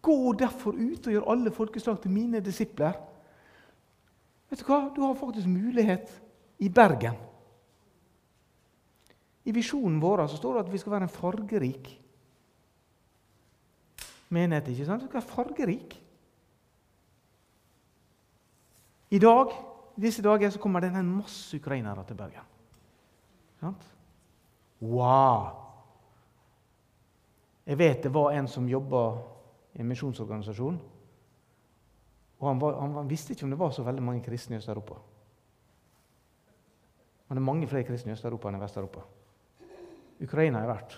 Gå 0.01 0.33
derfor 0.39 0.79
ut 0.79 1.07
og 1.07 1.13
gjør 1.13 1.31
alle 1.33 1.53
folkeslag 1.53 1.99
til 2.01 2.15
mine 2.15 2.41
disipler. 2.41 2.95
Vet 4.51 4.63
Du 4.63 4.67
hva? 4.67 4.81
Du 4.95 5.03
har 5.05 5.15
faktisk 5.19 5.47
mulighet 5.47 6.11
i 6.59 6.69
Bergen. 6.69 7.17
I 9.45 9.53
visjonen 9.55 10.01
vår 10.03 10.27
så 10.29 10.37
står 10.37 10.59
det 10.59 10.67
at 10.67 10.73
vi 10.73 10.79
skal 10.79 10.93
være 10.93 11.09
en 11.09 11.15
fargerik 11.15 11.91
menighet. 14.31 14.69
ikke 14.69 14.87
sant? 14.87 15.03
Vi 15.03 15.09
skal 15.09 15.21
være 15.21 15.35
fargerik. 15.35 15.97
I 19.11 19.19
dag 19.19 19.55
disse 20.01 20.23
dager 20.23 20.51
så 20.51 20.59
kommer 20.59 20.81
det 20.81 20.93
en 20.95 21.17
masse 21.17 21.57
ukrainere 21.57 22.05
til 22.07 22.17
Bergen. 22.17 22.47
Sant? 23.61 23.89
Wow! 24.81 25.49
Jeg 27.67 27.79
vet 27.79 28.03
det 28.03 28.15
var 28.15 28.33
en 28.33 28.49
som 28.49 28.69
jobba 28.69 29.03
i 29.75 29.81
en 29.81 29.89
misjonsorganisasjon. 29.89 30.81
Og 32.41 32.49
han, 32.49 32.61
var, 32.61 32.79
han, 32.81 33.09
visste 33.09 33.35
ikke 33.35 33.45
om 33.45 33.53
det 33.53 33.61
var 33.61 33.73
så 33.77 33.85
veldig 33.85 34.03
mange 34.03 34.25
kristne 34.25 34.57
i 34.57 34.61
Øst-Europa. 34.61 34.97
Men 37.29 37.37
det 37.37 37.43
er 37.43 37.49
mange 37.53 37.69
flere 37.69 37.85
kristne 37.85 38.13
i 38.13 38.17
Øst-Europa 38.17 38.49
enn 38.49 38.57
i 38.57 38.63
Vest-Europa. 38.63 39.03
Ukraina 40.25 40.63
er 40.63 40.71
verdt. 40.73 40.97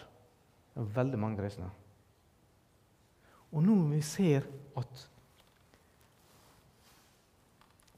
Det 0.73 0.83
er 0.83 0.93
veldig 0.99 1.19
mange 1.19 1.43
kristne. 1.43 1.71
Og 3.53 3.65
nå 3.65 3.75
når 3.75 3.91
vi 3.91 4.01
ser 4.07 4.47
at 4.81 5.09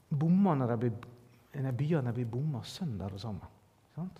bommene 0.09 0.67
de 0.75 0.91
byene 1.77 2.13
blir 2.13 2.27
bomma 2.27 2.63
sønder 2.67 3.13
og 3.13 3.21
sammen. 3.21 3.55
Sant? 3.95 4.19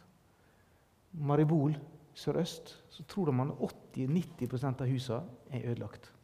Maribol 1.16 1.76
sørøst 2.16 2.76
så 2.92 3.04
tror 3.08 3.32
de 3.32 3.42
at 3.42 3.76
80-90% 3.98 4.84
av 4.84 4.92
husene 4.92 5.52
er 5.52 5.72
ødelagt. 5.72 6.15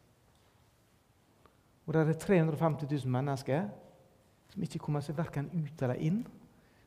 Og 1.86 1.94
det 1.94 2.02
er 2.02 2.18
350 2.18 2.86
000 2.90 3.10
mennesker 3.10 3.66
som 4.52 4.64
ikke 4.64 4.82
kommer 4.82 5.02
seg 5.02 5.16
verken 5.18 5.48
ut 5.54 5.82
eller 5.82 5.98
inn. 5.98 6.20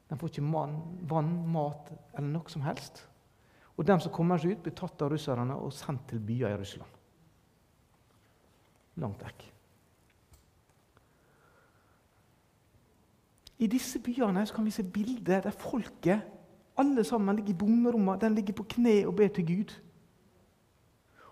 De 0.05 0.17
får 0.19 0.31
ikke 0.31 0.45
man, 0.45 0.77
vann, 1.09 1.31
mat 1.49 1.89
eller 2.13 2.29
noe 2.29 2.51
som 2.51 2.63
helst. 2.65 3.01
Og 3.75 3.87
de 3.87 3.97
som 3.99 4.13
kommer 4.13 4.39
seg 4.39 4.55
ut, 4.55 4.61
blir 4.63 4.75
tatt 4.77 5.01
av 5.03 5.11
russerne 5.11 5.57
og 5.57 5.73
sendt 5.75 6.05
til 6.11 6.21
byer 6.23 6.53
i 6.53 6.59
Russland. 6.61 7.01
Langt 9.03 9.25
vekk. 9.25 9.49
I 13.65 13.67
disse 13.71 13.99
byene 14.03 14.43
kan 14.51 14.67
vi 14.67 14.73
se 14.75 14.83
bilder 14.83 15.43
der 15.47 15.55
folket 15.55 16.31
alle 16.77 17.03
sammen 17.07 17.37
ligger 17.37 17.53
i 17.53 17.57
bomberommene. 17.57 18.19
Den 18.19 18.35
ligger 18.35 18.53
på 18.53 18.65
kne 18.75 19.05
og 19.07 19.15
ber 19.15 19.27
til 19.31 19.47
Gud. 19.47 19.71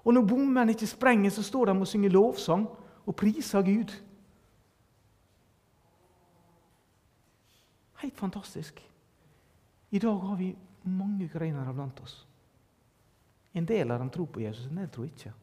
Og 0.04 0.14
når 0.14 0.28
bommen 0.28 0.70
ikke 0.70 0.88
sprenger, 0.88 1.30
så 1.30 1.44
står 1.44 1.66
de 1.66 1.80
og 1.80 1.88
synger 1.88 2.10
lovsang 2.10 2.68
og 3.06 3.16
prisa 3.16 3.62
Gud. 3.62 3.92
Helt 8.04 8.18
fantastisk. 8.18 8.80
I 9.92 10.00
dag 10.00 10.20
har 10.20 10.36
vi 10.36 10.56
mange 10.84 11.26
ukrainere 11.26 11.74
blant 11.74 12.00
oss. 12.02 12.28
En 13.54 13.66
del 13.66 13.92
av 13.92 14.00
dem 14.00 14.10
tror 14.10 14.26
på 14.26 14.42
Jesus, 14.42 14.66
en 14.68 14.82
del 14.82 14.90
tror 14.90 15.06
ikke. 15.06 15.34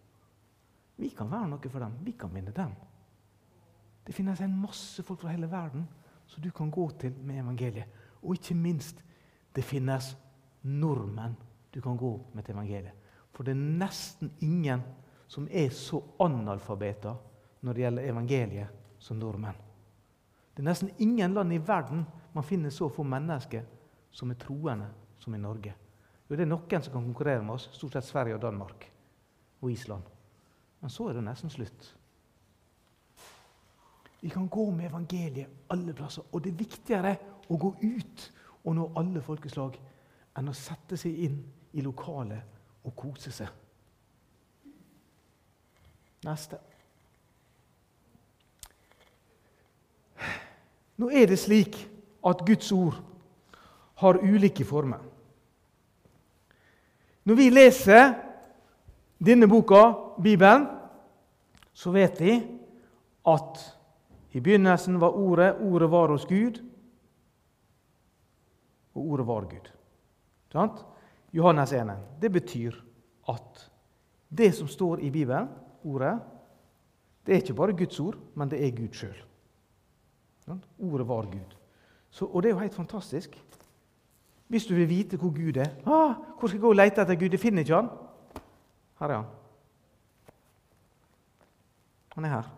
Vi 1.01 1.09
kan 1.17 1.31
være 1.31 1.49
noe 1.49 1.71
for 1.71 1.81
dem. 1.81 1.95
Vi 2.05 2.13
kan 2.19 2.33
vinne 2.35 2.53
dem. 2.53 2.73
Det 4.07 4.15
finnes 4.15 4.41
en 4.41 4.57
masse 4.61 5.03
folk 5.03 5.21
fra 5.23 5.33
hele 5.33 5.49
verden 5.51 5.87
som 6.27 6.43
du 6.43 6.51
kan 6.51 6.71
gå 6.71 6.91
til 6.99 7.15
med 7.25 7.41
evangeliet. 7.41 7.87
Og 8.23 8.35
ikke 8.35 8.55
minst, 8.55 9.03
det 9.55 9.65
finnes 9.65 10.17
nordmenn 10.63 11.37
du 11.75 11.81
kan 11.81 11.97
gå 11.97 12.11
med 12.35 12.45
til 12.45 12.55
evangeliet. 12.55 12.93
For 13.33 13.47
det 13.47 13.55
er 13.55 13.63
nesten 13.81 14.33
ingen 14.41 14.83
som 15.31 15.49
er 15.51 15.71
så 15.71 16.03
analfabeter 16.21 17.15
når 17.61 17.77
det 17.77 17.85
gjelder 17.85 18.09
evangeliet, 18.11 18.79
som 19.01 19.17
nordmenn. 19.17 19.57
Det 20.55 20.63
er 20.63 20.69
nesten 20.69 20.91
ingen 20.99 21.35
land 21.35 21.53
i 21.53 21.61
verden 21.65 22.05
man 22.35 22.45
finner 22.45 22.71
så 22.71 22.89
få 22.93 23.05
mennesker 23.07 23.65
som 24.13 24.31
er 24.31 24.41
troende 24.41 24.91
som 25.19 25.35
i 25.35 25.41
Norge. 25.41 25.73
Jo, 26.29 26.37
det 26.37 26.45
er 26.45 26.51
noen 26.51 26.83
som 26.83 26.93
kan 26.93 27.07
konkurrere 27.07 27.43
med 27.43 27.57
oss, 27.57 27.71
stort 27.73 27.97
sett 27.97 28.07
Sverige 28.07 28.37
og 28.37 28.43
Danmark 28.43 28.85
og 29.61 29.73
Island. 29.73 30.05
Men 30.81 30.93
så 30.93 31.09
er 31.09 31.17
det 31.17 31.25
nesten 31.25 31.53
slutt. 31.53 31.89
Vi 34.21 34.29
kan 34.29 34.49
gå 34.49 34.71
med 34.71 34.91
evangeliet 34.91 35.49
alle 35.73 35.95
plasser. 35.97 36.23
Og 36.33 36.45
det 36.45 36.53
er 36.53 36.61
viktigere 36.61 37.15
å 37.49 37.57
gå 37.57 37.73
ut 37.83 38.27
og 38.65 38.77
nå 38.77 38.91
alle 39.01 39.23
folkeslag 39.25 39.79
enn 40.37 40.53
å 40.53 40.57
sette 40.57 40.99
seg 41.01 41.25
inn 41.25 41.39
i 41.73 41.85
lokalet 41.85 42.85
og 42.85 42.95
kose 42.97 43.33
seg. 43.33 43.49
Neste. 46.25 46.59
Nå 51.01 51.09
er 51.09 51.31
det 51.31 51.39
slik 51.41 51.77
at 52.27 52.43
Guds 52.45 52.69
ord 52.77 52.99
har 54.03 54.21
ulike 54.21 54.65
former. 54.69 55.01
Når 57.25 57.37
vi 57.37 57.49
leser 57.53 58.15
denne 59.21 59.49
boka, 59.49 59.81
Bibelen, 60.21 60.67
så 61.73 61.93
vet 61.95 62.21
vi 62.21 62.35
at 63.29 63.61
i 64.33 64.41
begynnelsen 64.41 64.99
var 65.01 65.17
Ordet, 65.17 65.55
Ordet 65.61 65.91
var 65.91 66.13
hos 66.13 66.27
Gud, 66.29 66.61
og 68.95 69.07
Ordet 69.07 69.27
var 69.27 69.49
Gud. 69.49 69.73
Sant? 70.53 70.85
Johannes 71.33 71.73
1. 71.73 71.93
Det 72.21 72.33
betyr 72.33 72.77
at 73.29 73.71
det 74.29 74.53
som 74.55 74.69
står 74.69 75.01
i 75.01 75.11
Bibelen, 75.11 75.49
Ordet, 75.85 76.19
det 77.27 77.35
er 77.35 77.43
ikke 77.43 77.55
bare 77.55 77.77
Guds 77.77 78.01
ord, 78.01 78.17
men 78.35 78.51
det 78.51 78.61
er 78.67 78.77
Gud 78.77 78.93
sjøl. 78.97 79.17
Ordet 80.79 81.09
var 81.09 81.23
Gud. 81.23 81.57
Så, 82.11 82.27
og 82.27 82.43
det 82.43 82.49
er 82.49 82.55
jo 82.55 82.61
helt 82.61 82.75
fantastisk. 82.75 83.45
Hvis 84.49 84.67
du 84.67 84.75
vil 84.75 84.89
vite 84.89 85.17
hvor 85.17 85.31
Gud 85.31 85.57
er 85.57 85.71
ah, 85.87 86.15
'Hvor 86.39 86.49
skal 86.49 86.57
jeg 86.57 86.61
gå 86.61 86.69
og 86.69 86.77
lete 86.77 87.03
etter 87.03 87.15
Gud?' 87.15 87.31
Jeg 87.31 87.41
finner 87.41 87.59
ikke 87.59 87.75
han. 87.75 87.89
Her 88.99 89.07
er 89.07 89.17
han. 89.17 89.25
Han 92.15 92.25
er 92.25 92.29
her. 92.29 92.57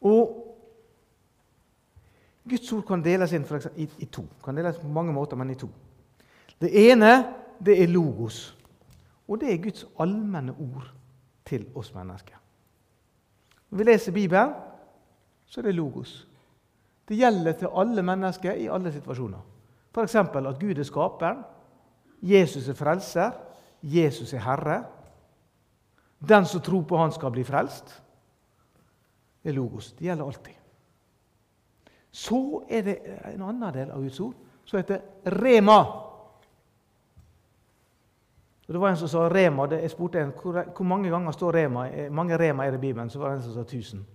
Og 0.00 0.44
Guds 2.48 2.72
ord 2.72 2.84
kan 2.86 3.04
deles 3.04 3.32
inn 3.32 3.42
eksempel, 3.42 3.82
i, 3.82 3.88
i, 3.98 4.06
to. 4.06 4.24
Kan 4.44 4.56
deles 4.56 4.78
på 4.78 4.88
mange 4.88 5.12
måter, 5.12 5.36
men 5.36 5.50
i 5.50 5.54
to. 5.54 5.68
Det 6.60 6.90
ene 6.90 7.34
det 7.64 7.82
er 7.82 7.86
logos. 7.86 8.56
Og 9.28 9.40
det 9.40 9.52
er 9.52 9.62
Guds 9.62 9.86
allmenne 10.00 10.52
ord 10.52 10.92
til 11.46 11.66
oss 11.74 11.94
mennesker. 11.94 12.36
Når 13.70 13.78
vi 13.78 13.84
leser 13.84 14.12
Bibelen, 14.12 14.52
så 15.46 15.60
er 15.60 15.68
det 15.68 15.74
logos. 15.74 16.28
Det 17.08 17.16
gjelder 17.16 17.52
til 17.52 17.68
alle 17.72 18.02
mennesker 18.02 18.52
i 18.52 18.68
alle 18.68 18.92
situasjoner. 18.92 19.40
F.eks. 19.94 20.14
at 20.14 20.60
Gud 20.60 20.78
er 20.78 20.84
skaperen, 20.84 21.44
Jesus 22.22 22.68
er 22.68 22.74
frelser, 22.74 23.30
Jesus 23.82 24.32
er 24.32 24.38
Herre. 24.38 24.84
Den 26.28 26.44
som 26.44 26.60
tror 26.60 26.82
på 26.82 26.96
Han, 26.96 27.12
skal 27.12 27.30
bli 27.30 27.44
frelst. 27.44 28.02
Det 29.42 29.48
er 29.48 29.54
logos. 29.54 29.92
Det 29.92 30.06
gjelder 30.06 30.24
alltid. 30.24 30.54
Så 32.10 32.64
er 32.68 32.82
det 32.82 32.98
en 33.34 33.42
annen 33.42 33.74
del 33.74 33.90
av 33.90 34.02
Guds 34.02 34.20
ord 34.20 34.34
som 34.64 34.80
heter 34.80 35.00
rema. 35.24 36.07
Og 38.68 38.74
det 38.74 38.80
var 38.80 38.90
En 38.90 38.96
som 38.96 39.08
sa 39.08 39.28
rema. 39.28 39.66
Jeg 39.70 39.90
spurte 39.90 40.20
en 40.20 40.32
hvor, 40.42 40.62
hvor 40.76 40.84
mange 40.84 41.10
ganger 41.10 41.32
står 41.32 41.52
rema. 41.52 41.88
mange 42.10 42.36
rema 42.38 42.66
er 42.66 42.70
det 42.70 42.78
i 42.78 42.80
Bibelen. 42.80 43.10
Så 43.10 43.18
var 43.18 43.30
det 43.30 43.36
en 43.36 43.42
som 43.42 43.54
sa 43.54 43.60
1000. 43.60 44.06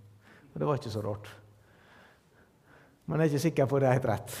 Og 0.54 0.60
det 0.60 0.66
var 0.66 0.74
ikke 0.74 0.90
så 0.90 1.00
rart. 1.00 1.28
Man 3.06 3.20
er 3.20 3.24
ikke 3.24 3.38
sikker 3.38 3.66
på 3.66 3.78
det 3.78 3.88
er 3.88 3.92
helt 3.92 4.06
rett. 4.06 4.36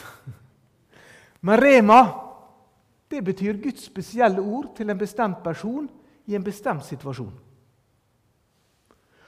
Men 1.46 1.58
rema 1.58 1.98
det 3.10 3.24
betyr 3.24 3.62
Guds 3.62 3.84
spesielle 3.84 4.40
ord 4.40 4.76
til 4.76 4.90
en 4.90 4.98
bestemt 4.98 5.42
person 5.44 5.88
i 6.26 6.34
en 6.34 6.44
bestemt 6.44 6.84
situasjon. 6.84 7.32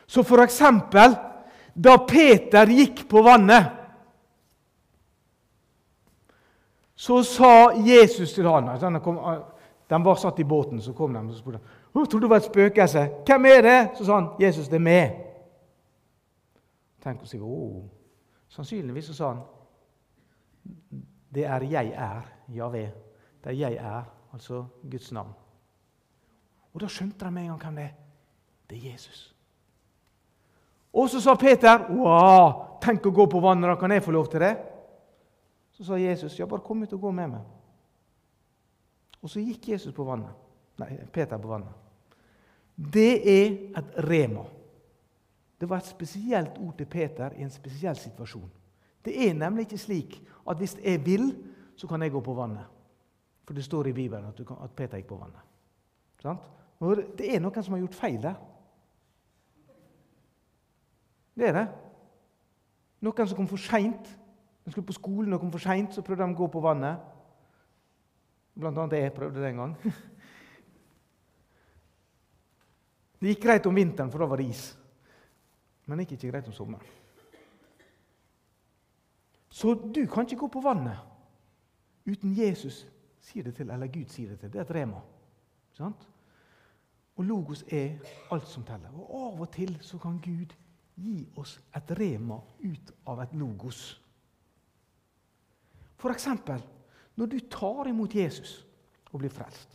Så 0.07 0.23
for 0.23 0.43
eksempel 0.43 1.17
da 1.75 1.97
Peter 2.09 2.67
gikk 2.67 3.09
på 3.09 3.23
vannet, 3.23 3.67
så 6.97 7.21
sa 7.23 7.75
Jesus 7.85 8.33
til 8.33 8.49
han 8.49 8.71
De 9.91 10.05
var 10.05 10.15
satt 10.15 10.39
i 10.41 10.45
båten, 10.45 10.81
så 10.83 10.93
kom 10.93 11.15
de 11.15 11.21
og 11.21 11.35
spurte 11.37 11.61
jeg 11.95 12.09
trodde 12.09 12.25
det 12.25 12.31
var 12.31 12.37
et 12.37 12.45
spøkelse. 12.45 13.11
Hvem 13.27 13.45
er 13.45 13.61
det? 13.63 13.91
Så 13.99 14.05
sa 14.05 14.15
han, 14.15 14.29
Jesus, 14.41 14.69
det 14.69 14.77
er 14.77 14.85
meg. 14.85 15.15
Tenk 17.03 17.23
å 17.23 17.29
si 17.29 17.39
oh. 17.41 17.87
Sannsynligvis 18.53 19.11
så 19.11 19.15
sa 19.17 19.31
han 19.33 19.45
det 21.37 21.45
er 21.45 21.65
jeg 21.71 21.93
er, 21.93 22.27
Javé. 22.49 22.87
Det 23.45 23.53
er 23.53 23.59
jeg 23.59 23.77
er, 23.77 24.03
altså 24.33 24.65
Guds 24.91 25.13
navn. 25.13 25.33
Og 26.75 26.81
Da 26.81 26.89
skjønte 26.89 27.25
de 27.25 27.31
med 27.31 27.43
en 27.43 27.49
gang 27.49 27.63
hvem 27.63 27.77
det 27.77 27.85
er. 27.85 27.95
Det 28.71 28.79
er 28.79 28.93
Jesus. 28.93 29.35
Og 30.93 31.11
så 31.11 31.21
sa 31.21 31.35
Peter, 31.35 31.87
wow, 31.91 32.79
'Tenk 32.81 33.07
å 33.07 33.11
gå 33.11 33.27
på 33.27 33.41
vannet, 33.41 33.69
da 33.69 33.75
kan 33.75 33.91
jeg 33.93 34.03
få 34.03 34.11
lov 34.11 34.27
til 34.27 34.41
det?' 34.41 34.57
Så 35.73 35.85
sa 35.85 35.95
Jesus, 35.95 36.39
'Ja, 36.39 36.47
bare 36.47 36.61
kom 36.61 36.83
ut 36.83 36.93
og 36.93 37.01
gå 37.01 37.11
med 37.11 37.29
meg.' 37.29 37.45
Og 39.27 39.31
så 39.33 39.43
gikk 39.43 39.73
Jesus 39.73 39.95
på 39.95 40.05
vannet. 40.07 40.31
Nei, 40.79 40.93
Peter 41.11 41.41
på 41.43 41.51
vannet. 41.51 41.73
Det 42.77 43.11
er 43.33 43.55
et 43.81 43.97
rema. 44.07 44.45
Det 45.59 45.67
var 45.67 45.81
et 45.81 45.89
spesielt 45.89 46.61
ord 46.63 46.77
til 46.79 46.87
Peter 46.87 47.35
i 47.35 47.43
en 47.43 47.51
spesiell 47.51 47.97
situasjon. 47.99 48.51
Det 49.03 49.15
er 49.27 49.35
nemlig 49.35 49.65
ikke 49.67 49.81
slik 49.83 50.15
at 50.47 50.61
hvis 50.61 50.77
jeg 50.79 51.01
vil, 51.07 51.25
så 51.77 51.89
kan 51.91 52.03
jeg 52.03 52.13
gå 52.15 52.21
på 52.23 52.35
vannet. 52.39 52.69
For 53.47 53.55
det 53.55 53.65
står 53.65 53.91
i 53.91 53.97
Bibelen 53.97 54.29
at, 54.29 54.47
kan, 54.47 54.63
at 54.63 54.77
Peter 54.79 55.01
gikk 55.01 55.09
på 55.11 55.19
vannet. 55.19 55.43
Sant? 56.23 56.47
Det 57.19 57.27
er 57.35 57.43
noen 57.43 57.67
som 57.67 57.75
har 57.75 57.83
gjort 57.83 57.99
feil 57.99 58.23
der. 58.23 58.39
Det 61.35 61.51
er 61.51 61.59
det. 61.59 61.67
Noen 63.03 63.27
som 63.27 63.39
kom 63.39 63.51
for 63.51 63.59
seint. 63.59 64.15
De 64.63 64.71
skulle 64.71 64.87
på 64.87 65.01
skolen 65.01 65.35
og 65.35 65.43
kom 65.43 65.51
for 65.51 65.63
seint, 65.63 65.95
så 65.95 66.07
prøvde 66.07 66.23
de 66.23 66.37
å 66.37 66.41
gå 66.45 66.51
på 66.55 66.63
vannet. 66.63 67.16
Blant 68.57 68.79
annet 68.81 69.03
jeg 69.03 69.15
prøvde 69.17 69.43
det 69.43 69.51
en 69.53 69.63
gang. 69.65 69.77
Det 73.17 73.33
gikk 73.33 73.47
greit 73.47 73.67
om 73.67 73.75
vinteren, 73.75 74.11
for 74.13 74.21
da 74.21 74.27
var 74.29 74.37
det 74.37 74.51
is. 74.53 74.65
Men 75.89 75.97
det 75.97 76.05
gikk 76.05 76.19
ikke 76.19 76.33
greit 76.35 76.49
om 76.51 76.53
sommeren. 76.53 76.91
Så 79.49 79.73
du 79.73 80.03
kan 80.13 80.27
ikke 80.27 80.43
gå 80.43 80.51
på 80.53 80.61
vannet 80.61 81.01
uten 82.05 82.35
Jesus 82.37 82.83
sier 83.25 83.47
det 83.47 83.57
til, 83.57 83.71
eller 83.73 83.91
Gud 83.91 84.13
sier 84.13 84.35
det 84.35 84.39
til. 84.41 84.53
Det 84.53 84.61
er 84.61 84.67
et 84.67 84.75
rema. 84.77 85.01
Sant? 85.75 86.05
Og 87.17 87.25
logos 87.25 87.65
er 87.73 87.97
alt 88.31 88.49
som 88.49 88.65
teller. 88.69 88.93
Og 88.93 89.09
av 89.17 89.41
og 89.47 89.51
til 89.55 89.79
så 89.83 89.99
kan 89.99 90.21
Gud 90.23 90.53
gi 90.97 91.19
oss 91.41 91.57
et 91.77 91.91
rema 91.99 92.39
ut 92.63 92.93
av 93.09 93.25
et 93.25 93.35
logos. 93.37 93.81
For 95.97 96.13
eksempel 96.13 96.61
når 97.17 97.27
du 97.27 97.39
tar 97.51 97.89
imot 97.89 98.15
Jesus 98.15 98.67
og 99.13 99.21
blir 99.21 99.33
frelst. 99.33 99.73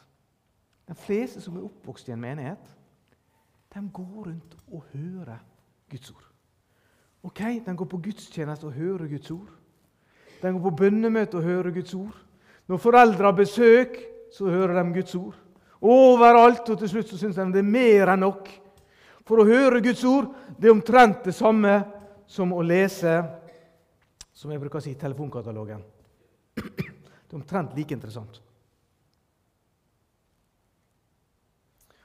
De 0.87 0.95
fleste 0.95 1.41
som 1.41 1.57
er 1.57 1.65
oppvokst 1.65 2.09
i 2.09 2.13
en 2.13 2.21
menighet, 2.21 2.75
de 3.71 3.81
går 3.93 4.27
rundt 4.27 4.57
og 4.71 4.83
hører 4.93 5.39
Guds 5.89 6.11
ord. 6.11 6.27
Ok, 7.23 7.39
De 7.65 7.75
går 7.77 7.85
på 7.85 7.97
gudstjeneste 7.97 8.65
og 8.65 8.73
hører 8.73 9.07
Guds 9.07 9.31
ord. 9.31 9.49
De 10.41 10.51
går 10.51 10.59
på 10.59 10.75
bønnemøte 10.75 11.37
og 11.37 11.43
hører 11.43 11.71
Guds 11.71 11.93
ord. 11.93 12.17
Når 12.67 12.77
foreldre 12.77 13.25
har 13.25 13.31
besøk, 13.31 13.97
så 14.37 14.49
hører 14.49 14.83
de 14.83 14.93
Guds 14.93 15.15
ord. 15.15 15.35
Overalt, 15.81 16.69
og 16.69 16.77
til 16.79 16.89
slutt 16.89 17.09
så 17.09 17.17
syns 17.17 17.35
de 17.35 17.45
det 17.53 17.61
er 17.61 17.73
mer 17.73 18.13
enn 18.13 18.21
nok. 18.25 18.49
For 19.25 19.41
å 19.41 19.47
høre 19.47 19.81
Guds 19.81 20.03
ord 20.03 20.29
det 20.59 20.69
er 20.69 20.75
omtrent 20.75 21.25
det 21.25 21.33
samme 21.35 21.83
som 22.27 22.53
å 22.53 22.61
lese 22.61 23.21
som 24.33 24.51
jeg 24.51 24.61
bruker 24.61 24.79
å 24.79 24.83
si, 24.83 24.95
telefonkatalogen. 24.97 25.83
Det 27.31 27.37
er 27.37 27.39
omtrent 27.39 27.75
like 27.77 27.95
interessant. 27.95 28.41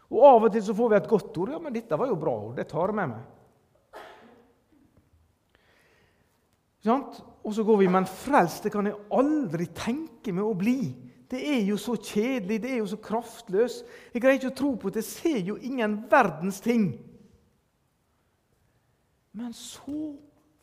Og 0.06 0.22
Av 0.22 0.44
og 0.46 0.52
til 0.54 0.62
så 0.62 0.74
får 0.78 0.92
vi 0.92 0.96
et 1.00 1.08
godt 1.10 1.40
ord. 1.42 1.50
Ja, 1.50 1.58
men 1.58 1.74
dette 1.74 1.98
var 1.98 2.06
jo 2.06 2.18
bra 2.20 2.30
ord. 2.30 2.54
Det 2.54 2.68
tar 2.70 2.92
jeg 2.92 2.98
med 3.00 3.16
meg. 3.16 3.24
Og 6.86 7.50
så 7.56 7.64
går 7.66 7.80
vi, 7.80 7.88
men 7.90 8.06
frelst 8.06 8.62
det 8.62 8.70
kan 8.70 8.86
jeg 8.86 9.00
aldri 9.18 9.66
tenke 9.74 10.30
meg 10.30 10.46
å 10.46 10.54
bli. 10.54 10.78
Det 11.26 11.40
er 11.42 11.64
jo 11.66 11.74
så 11.82 11.96
kjedelig, 11.98 12.60
det 12.62 12.70
er 12.70 12.78
jo 12.84 12.88
så 12.92 13.00
kraftløst. 13.02 13.82
Jeg 14.14 14.22
greier 14.22 14.38
ikke 14.38 14.52
å 14.54 14.58
tro 14.62 14.72
på 14.78 14.94
det. 14.94 15.02
Jeg 15.02 15.10
ser 15.10 15.40
jo 15.50 15.58
ingen 15.58 16.04
verdens 16.06 16.62
ting. 16.62 16.92
Men 19.34 19.50
så 19.58 20.14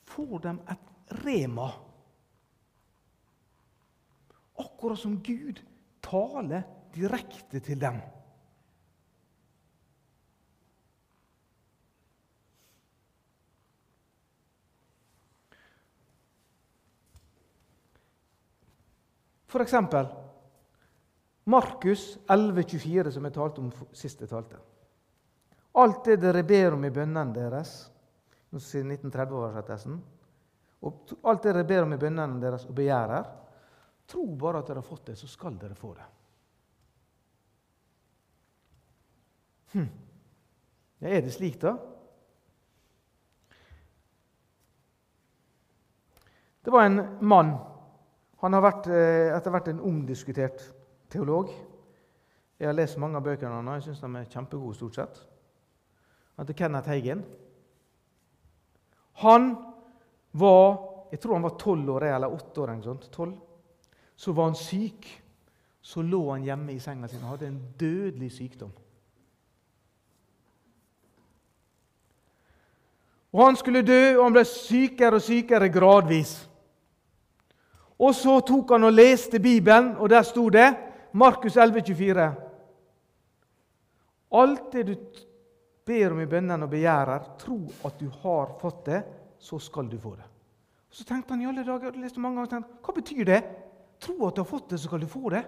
får 0.07 0.37
de 0.47 0.55
et 0.71 1.19
rema. 1.25 1.67
Akkurat 4.61 4.99
som 4.99 5.17
Gud 5.23 5.61
taler 6.01 6.63
direkte 6.93 7.59
til 7.59 7.79
dem. 7.81 8.01
For 19.53 19.61
eksempel 19.61 20.07
Markus 21.45 22.17
11,24, 22.27 23.11
som 23.11 23.25
jeg 23.27 23.33
talte 23.35 23.61
om 23.61 23.73
sist 23.93 24.21
jeg 24.23 24.31
talte. 24.31 24.57
Alt 25.77 26.05
det 26.05 26.21
dere 26.21 26.43
ber 26.45 26.77
om 26.77 26.85
i 26.85 26.93
bønnene 26.93 27.33
deres 27.35 27.73
Nå 28.53 28.59
sier 28.61 28.83
1930-oversettelsen. 28.85 29.95
Alt 30.85 31.45
det 31.45 31.53
dere 31.55 31.63
ber 31.65 31.87
om 31.87 31.95
i 31.95 31.97
bønnene 31.97 32.37
deres 32.37 32.67
og 32.69 32.75
begjærer, 32.77 33.23
tro 34.07 34.25
bare 34.39 34.59
at 34.61 34.69
dere 34.69 34.81
har 34.81 34.87
fått 34.87 35.07
det, 35.11 35.15
så 35.19 35.27
skal 35.27 35.57
dere 35.59 35.77
få 35.77 35.93
det. 35.97 36.05
Hm. 39.73 39.89
Ja, 41.01 41.09
er 41.09 41.25
det 41.25 41.33
slik, 41.33 41.59
da? 41.61 41.75
Det 46.63 46.71
var 46.71 46.85
en 46.87 47.01
mann 47.25 47.55
han 48.43 48.53
har 48.53 48.61
vært, 48.63 48.87
eh, 48.91 49.31
etter 49.35 49.51
hvert 49.51 49.67
en 49.71 49.79
omdiskutert 49.79 50.63
teolog. 51.09 51.51
Jeg 52.59 52.67
har 52.67 52.75
lest 52.75 52.97
mange 52.99 53.15
av 53.15 53.23
bøkene 53.23 53.55
hans. 53.55 53.85
Jeg 53.85 53.95
syns 53.95 54.01
de 54.01 54.19
er 54.19 54.25
kjempegode. 54.25 54.75
stort 54.75 54.95
sett. 54.95 55.27
Han 56.35 56.45
heter 56.45 56.57
Kenneth 56.57 56.89
Heigen. 56.89 57.23
Han 59.13 59.55
var 60.33 60.93
jeg 61.13 61.21
tror 61.21 61.33
han 61.33 61.43
var 61.45 61.57
tolv 61.61 61.89
år, 61.93 62.03
eller 62.09 62.33
åtte 62.33 62.61
år. 62.61 62.69
eller 62.71 62.81
Sånt, 62.81 63.11
12. 63.11 63.33
Så 64.15 64.31
var 64.31 64.51
han 64.51 64.55
syk. 64.55 65.07
Så 65.81 66.01
lå 66.01 66.31
han 66.31 66.43
hjemme 66.43 66.73
i 66.73 66.79
senga 66.79 67.09
si 67.11 67.17
og 67.19 67.33
hadde 67.33 67.49
en 67.49 67.59
dødelig 67.79 68.31
sykdom. 68.31 68.71
Og 73.33 73.45
Han 73.45 73.55
skulle 73.55 73.81
dø, 73.81 74.17
og 74.17 74.23
han 74.23 74.35
ble 74.35 74.45
sykere 74.45 75.17
og 75.17 75.21
sykere 75.25 75.69
gradvis. 75.73 76.33
Og 77.99 78.13
så 78.15 78.39
tok 78.45 78.75
han 78.75 78.83
og 78.83 78.93
leste 78.93 79.39
Bibelen, 79.39 79.95
og 79.97 80.09
der 80.09 80.21
sto 80.21 80.49
det 80.49 80.69
Markus 81.13 81.57
11, 81.57 81.81
24. 81.81 82.27
Alt 84.33 84.71
det 84.73 84.85
du 84.87 84.95
ber 85.85 86.13
om 86.13 86.21
i 86.21 86.29
bønnene 86.29 86.65
og 86.65 86.71
begjærer, 86.71 87.25
tro 87.39 87.59
at 87.85 87.99
du 87.99 88.07
har 88.23 88.53
fått 88.61 88.85
det, 88.85 89.01
så 89.39 89.59
skal 89.59 89.89
du 89.89 89.97
få 89.99 90.15
det. 90.15 90.29
Så 90.89 91.05
tenkte 91.05 91.33
han 91.33 91.41
i 91.41 91.49
alle 91.49 91.65
dager, 91.65 91.97
leste 91.97 92.21
mange 92.21 92.41
ganger, 92.41 92.51
tenkte, 92.53 92.81
hva 92.85 92.95
betyr 92.97 93.25
det? 93.29 93.41
Tro 94.03 94.17
at 94.27 94.35
du 94.37 94.43
har 94.43 94.49
fått 94.49 94.73
det, 94.73 94.79
så 94.81 94.89
skal 94.89 95.03
du 95.03 95.09
få 95.09 95.31
det. 95.33 95.43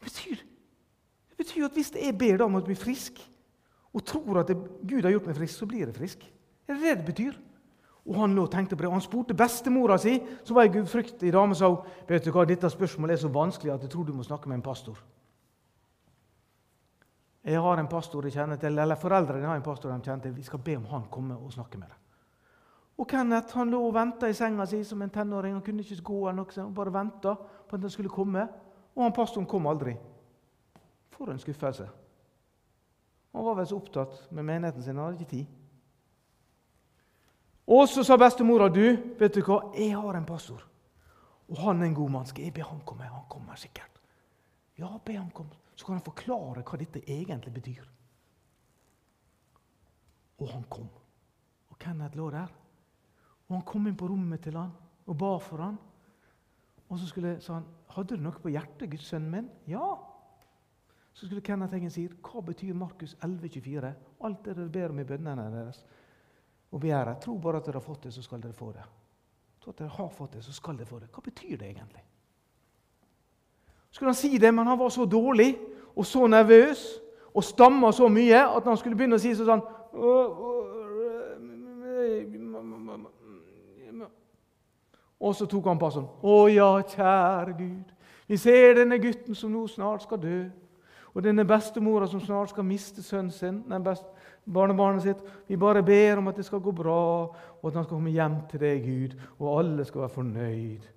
Det 0.00 0.08
betyr, 0.08 0.40
det 1.30 1.36
betyr 1.40 1.66
at 1.66 1.76
hvis 1.76 1.92
jeg 1.96 2.16
ber 2.16 2.36
deg 2.36 2.46
om 2.46 2.58
å 2.60 2.64
bli 2.64 2.76
frisk, 2.78 3.20
og 3.90 4.04
tror 4.06 4.42
at 4.42 4.52
det, 4.52 4.56
Gud 4.86 5.04
har 5.04 5.14
gjort 5.16 5.30
meg 5.30 5.38
frisk, 5.40 5.56
så 5.58 5.68
blir 5.68 5.86
jeg 5.86 5.96
frisk. 5.96 6.26
Er 6.68 6.76
det 6.76 6.82
det 6.84 6.98
det 7.00 7.08
betyr? 7.10 7.38
Og 8.08 8.16
Han 8.16 8.34
nå 8.34 8.46
tenkte 8.50 8.76
på 8.76 8.82
det, 8.82 8.90
han 8.90 9.02
spurte 9.04 9.36
bestemora 9.36 9.98
si, 10.00 10.16
som 10.44 10.56
var 10.56 10.66
ei 10.66 10.72
gudfryktig 10.72 11.32
dame, 11.34 11.54
sa 11.54 11.68
vet 12.08 12.24
du 12.24 12.32
hva, 12.32 12.46
dette 12.48 12.70
spørsmålet 12.72 13.16
er 13.16 13.22
så 13.22 13.32
vanskelig 13.32 13.74
at 13.74 13.84
jeg 13.84 13.92
tror 13.92 14.06
du 14.08 14.14
må 14.16 14.24
snakke 14.26 14.48
med 14.48 14.60
en 14.60 14.64
pastor. 14.64 14.98
Jeg 17.44 17.60
har 17.60 17.80
en 17.80 17.88
pastor 17.88 18.26
jeg 18.26 18.36
kjenner 18.36 18.60
til, 18.60 18.78
eller 18.78 19.00
Foreldrene 19.00 19.48
har 19.48 19.60
en 19.60 19.64
pastor 19.64 19.92
de 19.92 20.00
kjenner 20.04 20.24
til. 20.24 20.36
Vi 20.36 20.44
skal 20.48 20.62
be 20.64 20.76
om 20.80 20.88
han 20.90 21.06
kommer 21.12 21.40
og 21.40 21.52
snakker 21.54 21.80
med 21.80 21.88
deg. 21.88 21.99
Og 23.00 23.08
Kenneth 23.08 23.56
han 23.56 23.70
lå 23.72 23.78
og 23.80 23.94
venta 23.96 24.28
i 24.28 24.36
senga 24.36 24.66
si 24.68 24.82
som 24.84 25.00
en 25.02 25.12
tenåring. 25.12 25.54
Han 25.56 25.64
kunne 25.64 25.80
ikke 25.80 26.02
gå 26.04 26.18
eller 26.28 26.42
noe, 26.42 26.56
han 26.56 26.74
bare 26.76 26.92
venta 26.92 27.32
på 27.40 27.78
at 27.78 27.86
han 27.86 27.92
skulle 27.92 28.12
komme. 28.12 28.44
Og 28.92 29.06
han 29.06 29.16
pastoren 29.16 29.48
kom 29.48 29.68
aldri. 29.70 29.94
For 31.14 31.32
en 31.32 31.40
skuffelse. 31.40 31.86
Han 33.32 33.46
var 33.46 33.56
vel 33.56 33.70
så 33.70 33.78
opptatt 33.78 34.26
med 34.34 34.44
menigheten 34.44 34.82
sin, 34.82 34.98
han 34.98 35.06
hadde 35.06 35.20
ikke 35.20 35.30
tid. 35.30 35.56
Og 37.70 37.88
så 37.88 38.02
sa 38.04 38.18
bestemora 38.18 38.68
du, 38.68 38.84
vet 39.16 39.34
du 39.34 39.44
hva, 39.46 39.60
jeg 39.78 39.94
har 39.94 40.18
en 40.18 40.26
pastor. 40.26 40.64
Og 41.50 41.58
han 41.62 41.80
er 41.80 41.86
en 41.86 41.94
god 41.94 42.10
mann. 42.10 42.26
Skal 42.26 42.44
jeg 42.44 42.54
be 42.54 42.66
han 42.66 42.82
komme? 42.86 43.06
Han 43.06 43.28
kommer 43.30 43.56
sikkert. 43.56 44.00
Ja, 44.78 44.90
be 45.04 45.16
han 45.16 45.30
komme. 45.30 45.56
Så 45.74 45.86
kan 45.86 45.96
han 45.96 46.04
forklare 46.04 46.66
hva 46.66 46.78
dette 46.78 47.00
egentlig 47.06 47.54
betyr. 47.54 47.84
Og 50.40 50.48
han 50.50 50.66
kom. 50.68 50.88
Og 51.70 51.78
Kenneth 51.78 52.18
lå 52.18 52.28
der. 52.34 52.59
Og 53.50 53.56
Han 53.56 53.66
kom 53.66 53.86
inn 53.90 53.98
på 53.98 54.06
rommet 54.06 54.44
til 54.46 54.54
han 54.56 54.70
og 55.10 55.16
ba 55.18 55.32
for 55.42 55.58
han. 55.58 55.78
Og 56.88 56.98
så 56.98 57.06
skulle, 57.06 57.40
sa 57.40 57.54
han, 57.54 57.66
'Hadde 57.90 58.16
du 58.16 58.22
noe 58.22 58.32
på 58.32 58.48
hjertet, 58.48 58.90
Guds 58.90 59.06
sønn 59.06 59.30
min?' 59.30 59.50
'Ja.' 59.66 59.98
Så 61.12 61.26
skulle 61.26 61.42
Kenneth 61.42 61.74
Hengen 61.74 61.90
si, 61.90 62.06
'Hva 62.08 62.40
betyr 62.40 62.74
Markus 62.74 63.16
11,24?' 63.22 63.94
'Alt 64.20 64.44
det 64.44 64.56
dere 64.56 64.68
ber 64.68 64.88
om 64.88 64.98
i 64.98 65.04
bønnene 65.04 65.50
deres 65.50 65.84
og 66.72 66.80
begjæret, 66.80 67.20
tro 67.20 67.38
bare 67.38 67.56
at 67.56 67.66
dere 67.66 67.74
har 67.74 67.80
fått 67.80 68.02
det, 68.02 68.14
så 68.14 68.22
skal 68.22 68.42
dere 68.42 68.52
få 68.52 68.72
det.' 68.72 68.86
Tro 69.60 69.70
at 69.70 69.78
dere 69.78 69.88
har 69.88 70.08
fått 70.08 70.32
det, 70.32 70.44
så 70.44 70.52
skal 70.52 70.76
dere 70.76 70.86
få 70.86 70.98
det. 70.98 71.10
Hva 71.10 71.20
betyr 71.20 71.56
det 71.56 71.66
egentlig? 71.68 72.04
Skulle 73.90 74.08
han 74.08 74.14
si 74.14 74.38
det, 74.38 74.54
men 74.54 74.66
han 74.66 74.78
var 74.78 74.88
så 74.88 75.04
dårlig 75.04 75.58
og 75.96 76.06
så 76.06 76.26
nervøs 76.26 77.00
og 77.34 77.44
stamma 77.44 77.92
så 77.92 78.08
mye 78.08 78.56
at 78.56 78.64
han 78.64 78.76
skulle 78.76 78.96
begynne 78.96 79.18
å 79.18 79.22
si 79.22 79.34
sånn 79.34 79.62
Og 85.20 85.34
så 85.36 85.46
tok 85.46 85.68
han 85.68 85.80
på 85.80 85.90
sånn. 85.92 86.08
Å 86.24 86.36
ja, 86.48 86.70
kjære 86.80 87.54
Gud, 87.58 87.92
vi 88.30 88.38
ser 88.40 88.78
denne 88.78 89.00
gutten 89.02 89.36
som 89.36 89.52
nå 89.52 89.66
snart 89.68 90.06
skal 90.06 90.20
dø. 90.22 90.38
Og 91.10 91.24
denne 91.24 91.44
bestemora 91.44 92.06
som 92.06 92.22
snart 92.22 92.52
skal 92.52 92.64
miste 92.64 93.02
sønnen 93.02 93.32
sin, 93.34 93.58
nei, 93.68 93.80
best, 93.82 94.06
barnebarnet 94.46 95.02
sitt. 95.02 95.24
Vi 95.48 95.58
bare 95.58 95.82
ber 95.82 96.20
om 96.20 96.30
at 96.30 96.38
det 96.38 96.46
skal 96.46 96.62
gå 96.62 96.72
bra, 96.72 97.00
og 97.60 97.66
at 97.66 97.74
han 97.74 97.84
skal 97.84 97.96
komme 97.96 98.14
hjem 98.14 98.38
til 98.50 98.62
deg, 98.62 98.86
Gud. 98.86 99.18
Og 99.40 99.58
alle 99.58 99.84
skal 99.84 100.04
være 100.04 100.16
fornøyd. 100.16 100.88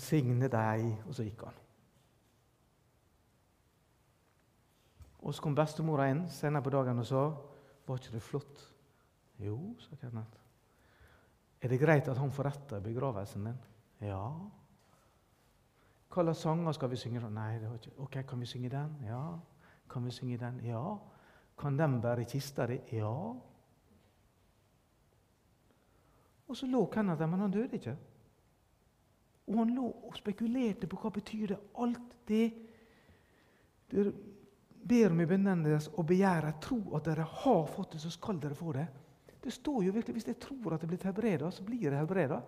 Signe 0.00 0.48
deg. 0.48 0.86
Og 1.08 1.18
så 1.18 1.26
gikk 1.26 1.44
han. 1.48 1.60
Og 5.26 5.34
så 5.34 5.42
kom 5.42 5.58
bestemora 5.58 6.06
inn 6.12 6.28
senere 6.30 6.62
på 6.62 6.70
dagen 6.70 7.02
og 7.02 7.08
sa 7.08 7.28
Var 7.86 7.98
ikke 7.98 8.14
det 8.14 8.22
flott? 8.22 8.66
Jo, 9.42 9.58
sa 9.82 9.98
Kenneth. 10.00 10.45
Er 11.60 11.72
det 11.72 11.80
greit 11.80 12.08
at 12.08 12.18
han 12.18 12.32
får 12.32 12.44
rett 12.50 12.72
i 12.76 12.84
begravelsen 12.84 13.48
din? 13.48 13.58
Ja. 14.04 14.22
Hva 16.12 16.24
slags 16.24 16.44
sanger 16.44 16.76
skal 16.76 16.90
vi 16.92 17.00
synge? 17.00 17.20
Nei, 17.30 17.58
det 17.60 17.68
var 17.68 17.80
ikke. 17.80 17.94
Ok, 18.04 18.16
Kan 18.28 18.40
vi 18.40 18.46
synge 18.46 18.70
den? 18.72 18.96
Ja. 19.04 19.38
Kan 19.90 20.04
vi 20.04 20.10
synge 20.10 20.38
den? 20.38 20.60
Ja. 20.64 20.98
Kan 21.58 21.78
den 21.78 22.00
bære 22.00 22.24
kista 22.24 22.66
di? 22.66 22.80
Ja. 22.92 23.12
Og 26.46 26.56
så 26.56 26.66
lå 26.66 26.86
Kenneth 26.86 27.18
der, 27.18 27.26
men 27.26 27.40
han 27.40 27.50
døde 27.50 27.74
ikke. 27.74 27.96
Og 29.46 29.58
han 29.58 29.74
lå 29.74 29.86
og 30.08 30.16
spekulerte 30.16 30.86
på 30.86 30.98
hva 31.00 31.10
betyr 31.10 31.46
det 31.54 31.58
alt 31.78 32.16
det 32.28 32.46
dere 33.90 34.12
ber 34.86 35.10
om 35.10 35.20
i 35.22 35.26
bønnene 35.26 35.68
deres 35.68 35.88
og 35.94 36.06
begjærer, 36.06 36.58
tro 36.62 36.78
at 36.96 37.06
dere 37.06 37.26
har 37.26 37.66
fått 37.70 37.94
det, 37.94 38.00
så 38.02 38.10
skal 38.10 38.40
dere 38.42 38.58
få 38.58 38.72
det. 38.76 38.86
Det 39.46 39.52
står 39.52 39.84
jo 39.84 39.92
virkelig, 39.92 40.12
Hvis 40.12 40.26
jeg 40.26 40.38
tror 40.38 40.74
at 40.74 40.80
jeg 40.80 40.86
er 40.86 40.88
blitt 40.88 41.02
helbreda, 41.02 41.50
så 41.50 41.62
blir 41.62 41.82
jeg 41.82 41.98
helbreda. 41.98 42.40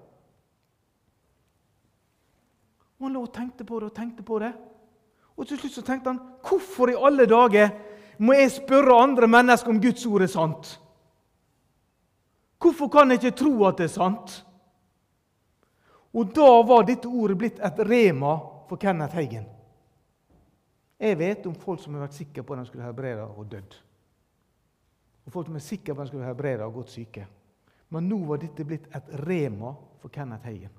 Og 2.98 3.04
Han 3.06 3.12
lå 3.12 3.22
og 3.22 3.34
tenkte 3.34 3.64
på 3.64 3.78
det 3.78 3.86
og 3.86 3.94
tenkte 3.94 4.22
på 4.22 4.38
det. 4.38 4.52
Og 5.36 5.46
til 5.46 5.58
slutt 5.58 5.72
så 5.72 5.82
tenkte 5.86 6.10
han 6.10 6.18
hvorfor 6.42 6.90
i 6.90 6.98
alle 6.98 7.26
dager 7.30 7.70
må 8.18 8.34
jeg 8.34 8.50
spørre 8.50 8.98
andre 8.98 9.28
mennesker 9.30 9.70
om 9.70 9.80
Guds 9.80 10.06
ord 10.06 10.22
er 10.22 10.26
sant? 10.26 10.80
Hvorfor 12.58 12.88
kan 12.88 13.10
jeg 13.10 13.22
ikke 13.22 13.36
tro 13.44 13.64
at 13.68 13.78
det 13.78 13.84
er 13.86 13.94
sant? 13.94 14.44
Og 16.12 16.34
da 16.34 16.50
var 16.66 16.82
dette 16.82 17.06
ordet 17.06 17.38
blitt 17.38 17.60
et 17.62 17.78
rema 17.78 18.40
for 18.66 18.76
Kenneth 18.76 19.14
Heigen. 19.14 19.46
Jeg 20.98 21.18
vet 21.18 21.46
om 21.46 21.54
folk 21.54 21.78
som 21.78 21.94
har 21.94 22.08
vært 22.08 22.18
sikre 22.18 22.42
på 22.42 22.56
at 22.56 22.64
de 22.64 22.66
skulle 22.66 22.90
helbrede 22.90 23.22
og 23.22 23.46
dødd. 23.46 23.84
Og 25.28 25.32
Folk 25.32 25.50
er 25.52 25.60
sikre 25.60 25.92
på 25.92 26.00
at 26.00 26.06
han 26.06 26.08
skulle 26.08 26.24
helbrede 26.24 26.64
og 26.64 26.78
gått 26.80 26.94
syke. 26.94 27.26
Men 27.92 28.08
nå 28.08 28.16
var 28.24 28.40
dette 28.40 28.64
blitt 28.64 28.86
et 28.96 29.10
rema 29.26 29.74
for 30.00 30.08
Kenneth 30.12 30.48
Heien. 30.48 30.72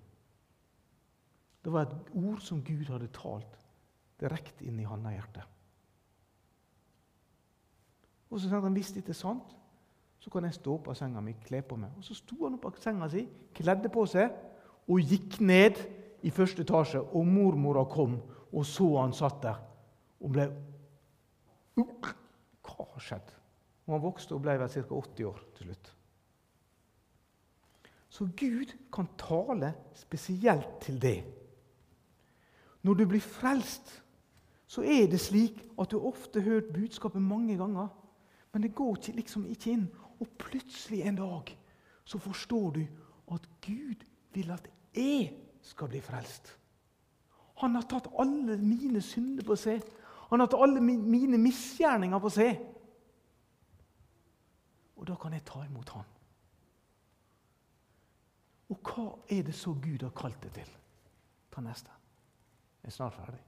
Det 1.61 1.73
var 1.73 1.85
et 1.85 2.15
ord 2.17 2.41
som 2.41 2.63
Gud 2.65 2.89
hadde 2.89 3.11
talt 3.13 3.59
direkte 4.19 4.65
inn 4.65 4.79
i 4.81 4.87
hans 4.89 5.13
hjerte. 5.13 5.45
Og 8.29 8.41
så 8.41 8.49
sa 8.49 8.61
han 8.63 8.73
hvis 8.73 8.93
dette 8.95 9.13
er 9.13 9.21
sant, 9.21 9.53
så 10.19 10.33
kan 10.33 10.45
jeg 10.47 10.57
stå 10.57 10.73
opp 10.79 10.89
av 10.89 10.97
senga 10.97 11.21
mi, 11.21 11.35
kle 11.45 11.61
på 11.61 11.77
meg. 11.77 11.93
Og 11.97 12.03
Så 12.03 12.17
sto 12.17 12.41
han 12.43 12.57
opp 12.57 12.65
av 12.71 12.81
senga 12.81 13.09
si, 13.09 13.27
kledde 13.53 13.91
på 13.93 14.05
seg 14.09 14.33
og 14.89 15.13
gikk 15.13 15.39
ned 15.45 15.77
i 16.25 16.33
første 16.33 16.65
etasje. 16.65 17.05
Og 17.13 17.27
mormora 17.27 17.85
kom 17.89 18.17
og 18.49 18.65
så 18.65 18.95
han 18.97 19.13
satt 19.13 19.43
der 19.45 19.61
og 20.19 20.33
ble 20.33 20.49
Hva 21.77 22.85
har 22.95 23.03
skjedd? 23.03 23.38
Og 23.89 23.95
han 23.95 24.03
vokste 24.03 24.35
og 24.37 24.43
ble 24.45 24.53
vel 24.61 24.69
ca. 24.69 24.83
80 24.85 25.25
år 25.25 25.39
til 25.57 25.65
slutt. 25.65 25.87
Så 28.09 28.27
Gud 28.37 28.73
kan 28.93 29.09
tale 29.17 29.71
spesielt 29.97 30.77
til 30.81 31.01
det. 31.01 31.23
Når 32.85 32.93
du 32.93 33.05
blir 33.09 33.21
frelst, 33.21 33.89
så 34.69 34.85
er 34.85 35.09
det 35.09 35.19
slik 35.19 35.57
at 35.81 35.89
du 35.89 35.97
ofte 36.05 36.41
har 36.41 36.51
hørt 36.51 36.73
budskapet 36.73 37.21
mange 37.21 37.57
ganger, 37.57 37.87
men 38.53 38.63
det 38.63 38.75
går 38.75 39.09
liksom 39.17 39.47
ikke 39.49 39.71
inn. 39.71 39.89
Og 40.21 40.27
plutselig 40.37 41.01
en 41.01 41.15
dag 41.15 41.57
så 42.05 42.17
forstår 42.17 42.71
du 42.71 42.83
at 43.33 43.49
Gud 43.65 44.05
vil 44.33 44.51
at 44.51 44.69
jeg 44.93 45.33
skal 45.61 45.89
bli 45.89 46.01
frelst. 46.01 46.57
Han 47.57 47.75
har 47.75 47.89
tatt 47.89 48.07
alle 48.19 48.57
mine 48.57 49.01
synder 49.01 49.43
på 49.45 49.57
seg. 49.57 49.81
Han 50.29 50.39
har 50.39 50.47
tatt 50.47 50.61
alle 50.61 50.81
mine 50.81 51.37
misgjerninger 51.41 52.19
på 52.19 52.29
seg. 52.29 52.61
Og 54.99 55.07
da 55.07 55.15
kan 55.15 55.33
jeg 55.35 55.45
ta 55.47 55.63
imot 55.63 55.93
Han. 55.95 56.15
Og 58.69 58.81
hva 58.85 59.05
er 59.31 59.45
det 59.47 59.55
så 59.57 59.73
Gud 59.73 60.03
har 60.05 60.13
kalt 60.15 60.41
det 60.43 60.51
til? 60.59 60.73
Ta 61.49 61.63
neste. 61.65 61.93
Jeg 62.83 62.91
er 62.91 62.95
snart 62.95 63.15
ferdig. 63.17 63.39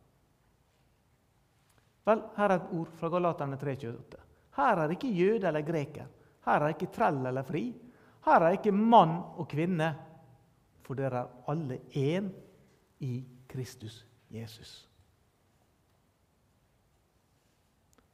Vel, 2.08 2.24
her 2.38 2.50
er 2.50 2.58
et 2.58 2.72
ord 2.74 2.94
fra 2.98 3.10
Galaterne 3.14 3.60
3,28. 3.62 4.22
Her 4.58 4.82
er 4.82 4.94
ikke 4.96 5.12
jøde 5.14 5.48
eller 5.48 5.66
greker. 5.66 6.08
Her 6.48 6.66
er 6.66 6.74
ikke 6.74 6.90
trell 6.94 7.20
eller 7.30 7.46
fri. 7.46 7.68
Her 8.26 8.48
er 8.48 8.58
ikke 8.58 8.74
mann 8.74 9.14
og 9.38 9.46
kvinne. 9.52 9.92
For 10.82 10.98
dere 10.98 11.22
er 11.22 11.52
alle 11.52 11.78
én 11.94 12.32
i 13.06 13.22
Kristus 13.52 14.02
Jesus. 14.34 14.88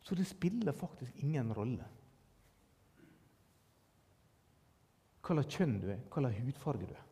Så 0.01 0.15
det 0.15 0.27
spiller 0.27 0.75
faktisk 0.75 1.23
ingen 1.23 1.53
rolle 1.55 1.85
hva 5.27 5.35
slags 5.35 5.57
kjønn 5.57 5.79
du 5.81 5.89
er, 5.91 6.03
hva 6.07 6.23
slags 6.23 6.39
hudfarge 6.43 6.87
du 6.87 6.93
er. 6.95 7.05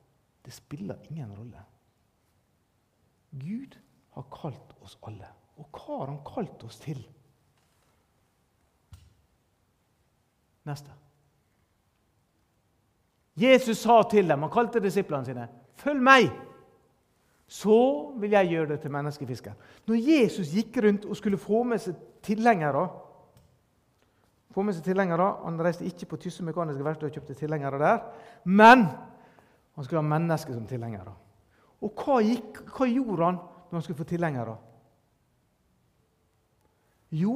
Det 0.46 0.54
spiller 0.54 1.08
ingen 1.10 1.32
rolle. 1.36 1.64
Gud 3.36 3.76
har 4.16 4.28
kalt 4.32 4.76
oss 4.86 4.96
alle. 5.08 5.28
Og 5.60 5.68
hva 5.72 6.00
har 6.00 6.12
han 6.12 6.22
kalt 6.28 6.64
oss 6.68 6.80
til? 6.84 7.02
Neste. 10.66 10.94
Jesus 13.36 13.82
sa 13.84 14.00
til 14.10 14.30
dem, 14.32 14.46
han 14.46 14.52
kalte 14.52 14.80
disiplene 14.80 15.26
sine, 15.26 15.48
'Følg 15.76 16.02
meg, 16.02 16.30
så 17.48 18.14
vil 18.18 18.32
jeg 18.32 18.48
gjøre 18.48 18.70
det 18.70 18.80
til 18.82 18.92
menneskefisker.' 18.92 19.54
Når 19.88 19.96
Jesus 19.96 20.54
gikk 20.56 20.78
rundt 20.84 21.06
og 21.06 21.18
skulle 21.18 21.38
få 21.38 21.64
med 21.64 21.80
seg 21.80 21.96
tilhengere 22.24 22.88
få 24.56 24.64
med 24.64 24.76
seg 24.78 24.86
tilhengere. 24.88 25.28
Han 25.44 25.60
reiste 25.60 25.88
ikke 25.88 26.08
på 26.14 26.22
Tysse 26.24 26.46
Mekaniske 26.48 26.86
Verksted 26.86 27.10
og 27.10 27.18
kjøpte 27.18 27.36
tilhengere 27.42 27.82
der. 27.82 28.00
Men 28.46 28.88
Han 29.76 29.84
skulle 29.84 30.00
ha 30.00 30.08
mennesker 30.08 30.56
som 30.56 30.68
tilhengere. 30.70 31.12
Og 31.84 32.00
hva, 32.00 32.22
gikk, 32.24 32.62
hva 32.72 32.86
gjorde 32.88 33.26
han 33.28 33.40
når 33.42 33.76
han 33.76 33.84
skulle 33.84 34.00
få 34.00 34.08
tilhengere? 34.08 34.54
Jo, 37.20 37.34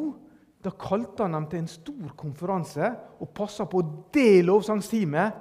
da 0.64 0.72
kalte 0.72 1.26
han 1.26 1.36
dem 1.36 1.48
til 1.52 1.60
en 1.60 1.68
stor 1.72 2.14
konferanse 2.20 2.94
og 3.20 3.32
passa 3.36 3.68
på 3.68 3.82
det 4.16 4.46
lovsangsteamet, 4.48 5.36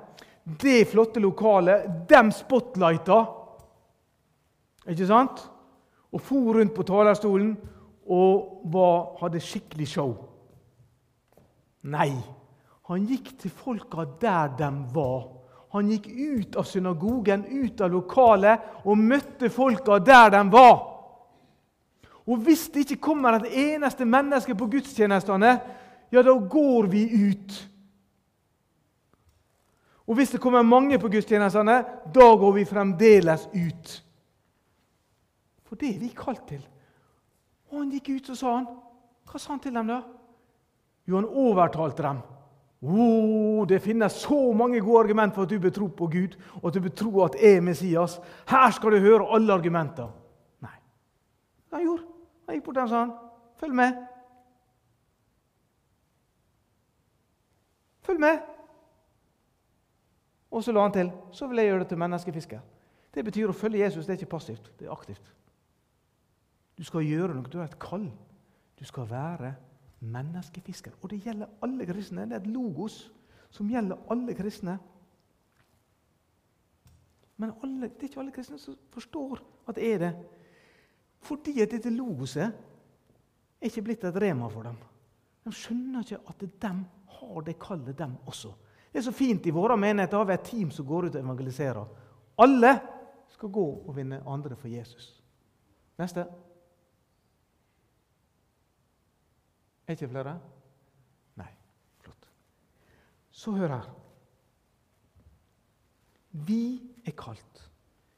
det 0.59 0.89
flotte 0.91 1.23
lokalet, 1.23 1.87
dem 2.11 2.33
spotlighta. 2.35 3.21
Ikke 4.89 5.07
sant? 5.07 5.45
Og 6.11 6.23
for 6.25 6.59
rundt 6.59 6.75
på 6.75 6.87
talerstolen 6.89 7.53
og 8.09 8.63
var, 8.73 9.15
hadde 9.21 9.43
skikkelig 9.45 9.89
show. 9.91 10.15
Nei, 11.89 12.13
han 12.89 13.09
gikk 13.09 13.35
til 13.41 13.53
folka 13.53 14.05
der 14.21 14.55
de 14.59 14.69
var. 14.95 15.27
Han 15.77 15.91
gikk 15.93 16.07
ut 16.09 16.57
av 16.57 16.65
synagogen, 16.65 17.45
ut 17.45 17.81
av 17.85 17.93
lokalet, 17.93 18.71
og 18.89 18.99
møtte 18.99 19.51
folka 19.53 19.99
der 20.01 20.33
de 20.33 20.43
var. 20.53 20.79
Og 22.29 22.41
hvis 22.45 22.67
det 22.73 22.85
ikke 22.85 23.03
kommer 23.09 23.37
et 23.39 23.53
eneste 23.57 24.05
menneske 24.05 24.57
på 24.57 24.69
gudstjenestene, 24.73 25.53
ja, 26.13 26.23
da 26.25 26.33
går 26.33 26.89
vi 26.93 27.05
ut. 27.29 27.57
Og 30.09 30.17
hvis 30.17 30.33
det 30.33 30.41
kommer 30.41 30.65
mange 30.65 30.99
på 30.99 31.09
gudstjenestene, 31.13 31.79
da 32.15 32.29
går 32.41 32.53
vi 32.57 32.65
fremdeles 32.69 33.49
ut. 33.53 33.95
For 35.69 35.77
det 35.77 35.95
er 35.95 35.99
vi 36.01 36.13
kalt 36.17 36.47
til. 36.49 36.63
Og 37.69 37.83
han 37.83 37.91
gikk 37.93 38.15
ut, 38.17 38.31
og 38.33 38.41
sa 38.41 38.55
han. 38.55 38.69
Hva 39.29 39.41
sa 39.41 39.53
han 39.53 39.61
til 39.61 39.77
dem, 39.77 39.93
da? 39.93 40.01
Jo, 41.09 41.17
han 41.17 41.29
overtalte 41.29 42.03
dem. 42.03 42.21
Oh, 42.83 43.67
det 43.67 43.81
finnes 43.83 44.13
så 44.13 44.53
mange 44.53 44.81
gode 44.81 45.01
argumenter 45.01 45.35
for 45.35 45.43
at 45.43 45.51
du 45.51 45.59
bør 45.59 45.73
tro 45.75 45.87
på 45.87 46.07
Gud 46.07 46.37
og 46.61 46.69
at 46.69 46.75
du 46.75 46.81
bør 46.81 46.95
tro 46.95 47.23
at 47.25 47.39
jeg 47.41 47.57
er 47.57 47.65
Messias. 47.65 48.21
Her 48.49 48.71
skal 48.71 48.93
du 48.93 48.99
høre 49.03 49.27
alle 49.35 49.53
argumenter. 49.53 50.13
Nei. 50.63 50.77
Han 51.73 51.83
gjorde 51.83 52.05
han? 52.05 52.55
gikk 52.55 52.65
bort 52.65 52.77
og 52.77 52.89
sa 52.89 53.01
han, 53.01 53.13
'Følg 53.59 53.75
med.' 53.75 54.07
Følg 58.01 58.21
med. 58.21 58.39
Og 60.51 60.65
så 60.65 60.73
la 60.73 60.83
han 60.83 60.93
til, 60.93 61.13
'Så 61.33 61.47
vil 61.47 61.57
jeg 61.57 61.67
gjøre 61.67 61.79
det 61.79 61.89
til 61.89 61.99
menneskefisker'. 61.99 62.61
Det 63.15 63.25
betyr 63.25 63.49
å 63.49 63.53
følge 63.53 63.79
Jesus. 63.79 64.07
Det 64.07 64.13
er 64.13 64.19
ikke 64.19 64.37
passivt, 64.37 64.73
det 64.79 64.87
er 64.87 64.93
aktivt. 64.93 65.35
Du 66.79 66.85
skal 66.85 67.01
gjøre 67.01 67.35
noe. 67.35 67.43
Du 67.43 67.59
har 67.59 67.65
et 67.65 67.79
kall. 67.79 68.13
Du 68.79 68.85
skal 68.85 69.11
være 69.11 69.55
menneskefisker. 70.01 70.93
Og 71.03 71.11
det 71.11 71.23
gjelder 71.25 71.51
alle 71.63 71.87
kristne. 71.87 72.27
Det 72.29 72.37
er 72.37 72.43
et 72.43 72.53
logos 72.53 73.01
som 73.51 73.71
gjelder 73.71 73.99
alle 74.13 74.35
kristne. 74.35 74.79
Men 77.39 77.55
alle, 77.63 77.89
det 77.89 78.03
er 78.03 78.11
ikke 78.11 78.21
alle 78.21 78.35
kristne 78.35 78.59
som 78.59 78.77
forstår 78.95 79.43
at 79.69 79.77
det 79.79 79.93
er 79.95 79.99
det. 80.03 80.13
Fordi 81.23 81.61
at 81.63 81.71
dette 81.71 81.91
logoset 81.91 82.47
er 82.49 83.71
ikke 83.71 83.83
blitt 83.89 84.07
et 84.07 84.23
rema 84.23 84.49
for 84.51 84.67
dem. 84.67 84.79
De 85.45 85.53
skjønner 85.55 86.05
ikke 86.05 86.21
at 86.29 86.45
de 86.63 86.75
har 87.19 87.41
det 87.47 87.59
kallet, 87.59 87.99
dem 87.99 88.17
også. 88.27 88.53
Det 88.93 88.99
er 88.99 89.07
så 89.07 89.13
fint 89.13 89.47
i 89.47 89.55
våre 89.55 89.77
menigheter 89.77 90.17
har 90.17 90.27
vi 90.29 90.35
et 90.35 90.47
team 90.47 90.71
som 90.71 90.87
går 90.87 91.09
ut 91.09 91.17
og 91.17 91.23
evangeliserer. 91.23 91.89
Alle 92.39 92.73
skal 93.29 93.51
gå 93.53 93.67
og 93.87 93.97
vinne 93.97 94.23
andre 94.27 94.57
for 94.57 94.69
Jesus. 94.69 95.23
Neste. 95.99 96.25
Er 99.89 99.97
ikke 99.97 100.11
flere? 100.13 100.37
Nei. 101.41 101.49
Flott. 102.05 102.29
Så 103.33 103.55
hør 103.57 103.73
her. 103.73 103.89
Vi 106.33 106.63
er 107.07 107.17
kalt. 107.17 107.65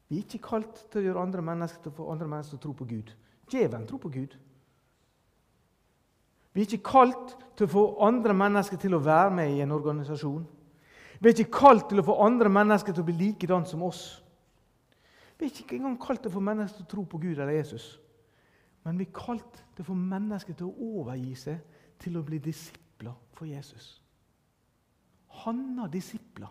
Vi 0.09 0.19
er 0.19 0.25
ikke 0.27 0.43
kalt 0.49 0.85
til 0.91 1.01
å 1.01 1.05
gjøre 1.05 1.23
andre 1.23 1.43
mennesker 1.47 1.85
til 1.85 1.93
å 1.93 1.99
få 2.01 2.09
andre 2.11 2.27
mennesker 2.27 2.57
til 2.57 2.59
å 2.59 2.65
tro 2.65 2.73
på 2.81 2.89
Gud. 2.91 3.13
Djevelen 3.51 3.87
tror 3.87 4.03
på 4.03 4.11
Gud. 4.11 4.35
Vi 6.53 6.65
er 6.65 6.67
ikke 6.67 6.91
kalt 6.91 7.37
til 7.55 7.69
å 7.69 7.71
få 7.71 7.85
andre 8.03 8.35
mennesker 8.35 8.81
til 8.83 8.97
å 8.99 9.05
være 9.05 9.31
med 9.39 9.55
i 9.55 9.63
en 9.63 9.71
organisasjon. 9.77 10.43
Vi 11.21 11.29
er 11.29 11.37
ikke 11.37 11.61
kalt 11.61 11.87
til 11.93 12.03
å 12.03 12.07
få 12.09 12.19
andre 12.27 12.51
mennesker 12.51 12.97
til 12.97 13.05
å 13.05 13.07
bli 13.07 13.15
likedan 13.21 13.67
som 13.69 13.87
oss. 13.87 14.03
Vi 15.39 15.47
er 15.47 15.63
ikke 15.63 15.79
engang 15.79 15.95
kalt 16.03 16.25
til 16.25 16.33
å 16.33 16.35
få 16.35 16.43
mennesker 16.43 16.83
til 16.83 16.89
å 16.89 16.93
tro 16.97 17.07
på 17.07 17.21
Gud 17.23 17.39
eller 17.39 17.55
Jesus. 17.55 17.93
Men 18.85 18.99
vi 18.99 19.07
er 19.09 19.17
kalt 19.17 19.65
til 19.75 19.85
å 19.85 19.91
få 19.91 19.97
mennesker 19.99 20.57
til 20.57 20.71
å 20.71 20.91
overgi 21.01 21.35
seg 21.37 21.61
til 22.01 22.17
å 22.17 22.25
bli 22.25 22.39
disipler 22.43 23.17
for 23.37 23.49
Jesus. 23.49 23.99
Han 25.45 25.79
har 25.79 25.93
disipler 25.93 26.51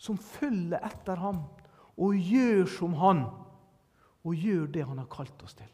som 0.00 0.18
følger 0.18 0.80
etter 0.86 1.20
ham 1.20 1.42
og 2.00 2.16
gjør 2.16 2.64
som 2.72 2.94
han, 2.96 3.26
og 4.24 4.36
gjør 4.36 4.66
det 4.72 4.84
han 4.88 4.98
har 5.00 5.08
kalt 5.12 5.42
oss 5.44 5.54
til. 5.56 5.68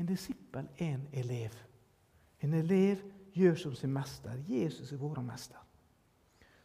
En 0.00 0.08
disippel 0.08 0.68
er 0.78 0.94
en 0.96 1.04
elev. 1.12 1.54
En 2.42 2.54
elev 2.54 3.02
gjør 3.36 3.54
som 3.60 3.74
sin 3.76 3.92
mester. 3.92 4.40
Jesus 4.48 4.92
er 4.92 5.00
vår 5.00 5.20
mester. 5.24 5.60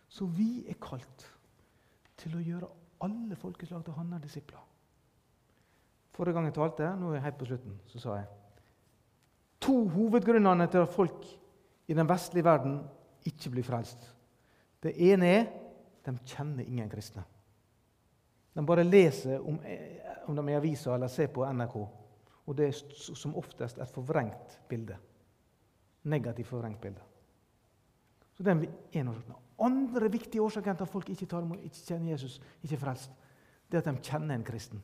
Så 0.07 0.25
vi 0.25 0.63
er 0.67 0.79
kalt 0.81 1.27
til 2.17 2.35
å 2.35 2.43
gjøre 2.43 2.71
alle 3.03 3.35
folkeslag 3.35 3.83
til 3.85 3.95
han 3.99 4.15
er 4.15 4.23
disipler. 4.23 4.63
Forrige 6.17 6.33
gang 6.33 6.49
jeg 6.49 6.57
talte, 6.57 6.89
nå 6.97 7.11
er 7.11 7.19
jeg 7.19 7.27
helt 7.27 7.39
på 7.39 7.47
slutten, 7.51 7.77
så 7.91 8.01
sa 8.01 8.17
jeg 8.17 8.27
to 9.67 9.87
hovedgrunnene 9.91 10.67
til 10.71 10.83
at 10.85 10.93
folk 10.93 11.25
i 11.87 11.95
den 11.95 12.09
vestlige 12.09 12.45
verden 12.45 12.79
ikke 13.27 13.51
blir 13.51 13.65
frelst. 13.65 14.05
Det 14.83 14.93
ene 15.09 15.31
er 15.33 15.47
de 16.05 16.13
kjenner 16.23 16.63
ingen 16.63 16.89
kristne. 16.89 17.23
De 18.55 18.65
bare 18.65 18.85
leser 18.87 19.41
om, 19.43 19.59
om 20.27 20.37
dem 20.37 20.49
i 20.49 20.55
avisa 20.55 20.93
eller 20.95 21.11
ser 21.11 21.27
på 21.33 21.45
NRK. 21.45 21.75
Og 22.47 22.55
det 22.55 22.69
er 22.69 22.77
som 22.97 23.35
oftest 23.35 23.77
et 23.83 23.91
forvrengt 23.91 24.59
bilde. 24.69 24.95
Negativt 26.07 26.47
forvrengt 26.47 26.81
bilde. 26.81 27.03
Så 28.37 28.43
det 28.43 28.53
er 28.53 29.01
en 29.01 29.11
årsak. 29.11 29.43
Andre 29.59 30.11
viktige 30.11 30.41
årsaken 30.41 30.77
til 30.77 30.85
at 30.85 30.89
folk 30.89 31.09
ikke, 31.09 31.25
tar, 31.25 31.45
ikke 31.57 31.83
kjenner 31.87 32.11
Jesus, 32.11 32.41
ikke 32.63 32.75
er 32.75 32.79
frelst, 32.79 33.11
det 33.67 33.79
er 33.79 33.81
at 33.81 33.89
de 33.89 34.03
kjenner 34.05 34.35
en 34.35 34.45
kristen. 34.45 34.83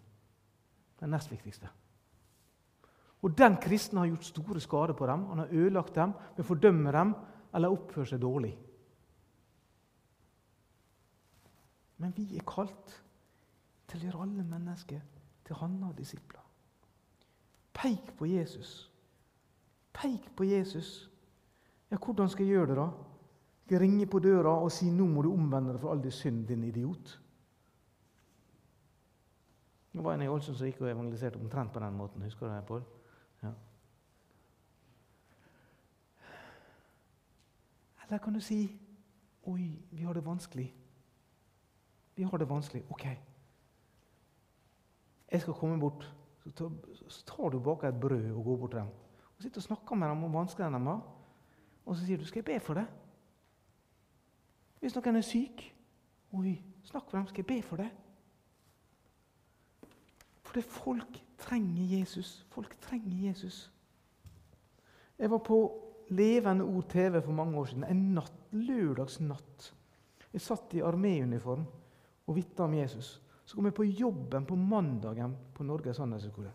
Den 1.04 1.12
nest 1.12 1.32
viktigste. 1.32 1.68
Og 3.24 3.38
den 3.38 3.58
kristne 3.60 4.00
har 4.00 4.08
gjort 4.08 4.28
store 4.28 4.62
skader 4.63 4.96
på 4.96 5.08
dem. 5.08 5.26
Han 5.26 5.42
har 5.44 5.52
ødelagt 5.52 5.96
dem 5.96 6.13
ved 6.36 6.44
å 6.44 6.48
fordømme 6.48 6.92
dem 6.96 7.12
eller 7.54 7.76
oppføre 7.76 8.08
seg 8.08 8.22
dårlig. 8.24 8.54
Men 12.00 12.13
vi 12.16 12.26
er 12.36 12.48
kalt 12.48 12.96
til 13.88 14.00
å 14.00 14.08
gjøre 14.08 14.26
alle 14.26 14.44
mennesker 14.48 15.02
til 15.44 15.60
hanner 15.60 15.92
og 15.92 15.98
disipler. 16.00 16.44
Peik 17.74 18.13
på 18.18 18.28
Jesus. 18.32 18.92
Peik 19.94 20.30
på 20.36 20.48
Jesus. 20.48 21.10
Ja, 21.92 22.00
hvordan 22.00 22.32
skal 22.32 22.48
jeg 22.48 22.58
gjøre 22.58 22.72
det, 22.72 22.78
da? 22.80 22.88
Jeg 23.70 23.82
ringe 23.82 24.08
på 24.08 24.20
døra 24.20 24.56
og 24.60 24.72
si 24.72 24.89
'nå 24.92 25.06
må 25.08 25.22
du 25.22 25.32
omvende 25.32 25.72
deg 25.74 25.82
for 25.82 25.92
all 25.92 26.02
din 26.02 26.12
synd, 26.12 26.48
din 26.48 26.63
idiot'? 26.63 27.20
Det 29.94 30.04
var 30.04 30.14
en 30.14 30.22
i 30.22 30.28
Ålesund 30.28 30.58
som 30.58 30.68
gikk 30.68 30.82
og 30.82 30.90
evangeliserte 30.90 31.38
omtrent 31.38 31.74
på 31.74 31.80
den 31.80 31.94
måten. 31.94 32.22
Husker 32.22 32.48
du 32.48 32.54
det, 32.56 32.66
Pål? 32.66 32.84
Ja. 33.44 33.52
Eller 38.06 38.18
kan 38.18 38.34
du 38.34 38.40
si 38.42 38.80
Oi, 39.44 39.86
vi 39.92 40.04
har 40.04 40.14
det 40.14 40.26
vanskelig. 40.26 40.76
Vi 42.16 42.24
har 42.24 42.38
det 42.38 42.50
vanskelig. 42.50 42.86
Ok. 42.90 43.06
Jeg 45.32 45.42
skal 45.42 45.54
komme 45.54 45.80
bort. 45.80 46.16
Så 46.56 47.24
tar 47.28 47.50
du 47.50 47.60
bak 47.60 47.84
et 47.84 48.00
brød 48.00 48.32
og 48.32 48.44
går 48.44 48.58
bort 48.58 48.72
til 48.72 48.80
dem. 48.80 48.88
Og 49.38 49.44
sitter 49.44 49.58
og 49.58 49.64
snakker 49.64 49.96
med 49.96 50.10
dem 50.10 50.24
om 50.24 50.34
vanskene 50.34 50.80
de 50.80 50.86
har. 50.86 51.02
Og 51.86 51.96
så 51.96 52.06
sier 52.06 52.18
du 52.18 52.26
'Skal 52.26 52.44
jeg 52.46 52.46
be 52.46 52.66
for 52.66 52.74
det?' 52.74 52.88
Hvis 54.80 54.96
noen 54.96 55.16
er 55.16 55.22
syk, 55.22 55.76
oi, 56.34 56.64
snakk 56.84 57.14
med 57.14 57.20
dem. 57.20 57.28
'Skal 57.28 57.38
jeg 57.38 57.46
be 57.46 57.62
for 57.62 57.76
det?' 57.76 58.03
Fordi 60.54 60.62
folk 60.70 61.16
trenger 61.42 61.98
Jesus. 61.98 62.46
Folk 62.54 62.76
trenger 62.82 63.28
Jesus. 63.28 63.72
Jeg 65.18 65.32
var 65.32 65.39
på 65.42 65.58
Levende 66.13 66.63
Ord 66.63 66.89
TV 66.92 67.22
for 67.26 67.34
mange 67.34 67.58
år 67.58 67.72
siden. 67.72 67.88
En 67.89 68.04
natt, 68.13 68.36
lørdagsnatt. 68.54 69.72
Jeg 70.30 70.42
satt 70.46 70.76
i 70.78 70.84
arméuniform 70.86 71.63
og 72.28 72.38
vitna 72.38 72.68
om 72.68 72.76
Jesus. 72.78 73.16
Så 73.46 73.58
kom 73.58 73.66
jeg 73.66 73.74
på 73.80 73.88
jobben 73.88 74.46
på 74.46 74.56
mandagen 74.56 75.34
på 75.56 75.66
Norges 75.66 75.98
handelshøyskole. 75.98 76.52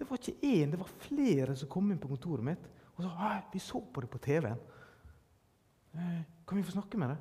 Det 0.00 0.08
var 0.08 0.16
ikke 0.16 0.40
én, 0.48 0.70
det 0.72 0.80
var 0.80 0.96
flere 1.04 1.52
som 1.60 1.68
kom 1.68 1.90
inn 1.92 2.00
på 2.00 2.08
kontoret 2.08 2.46
mitt 2.46 2.70
og 2.94 3.04
sa 3.04 3.34
vi 3.52 3.60
så 3.60 3.82
på 3.84 4.00
det 4.00 4.08
på 4.08 4.20
TV-en. 4.24 4.62
Eh, 5.92 6.22
kan 6.48 6.56
vi 6.56 6.64
få 6.64 6.72
snakke 6.72 6.96
med 7.00 7.12
deg? 7.12 7.18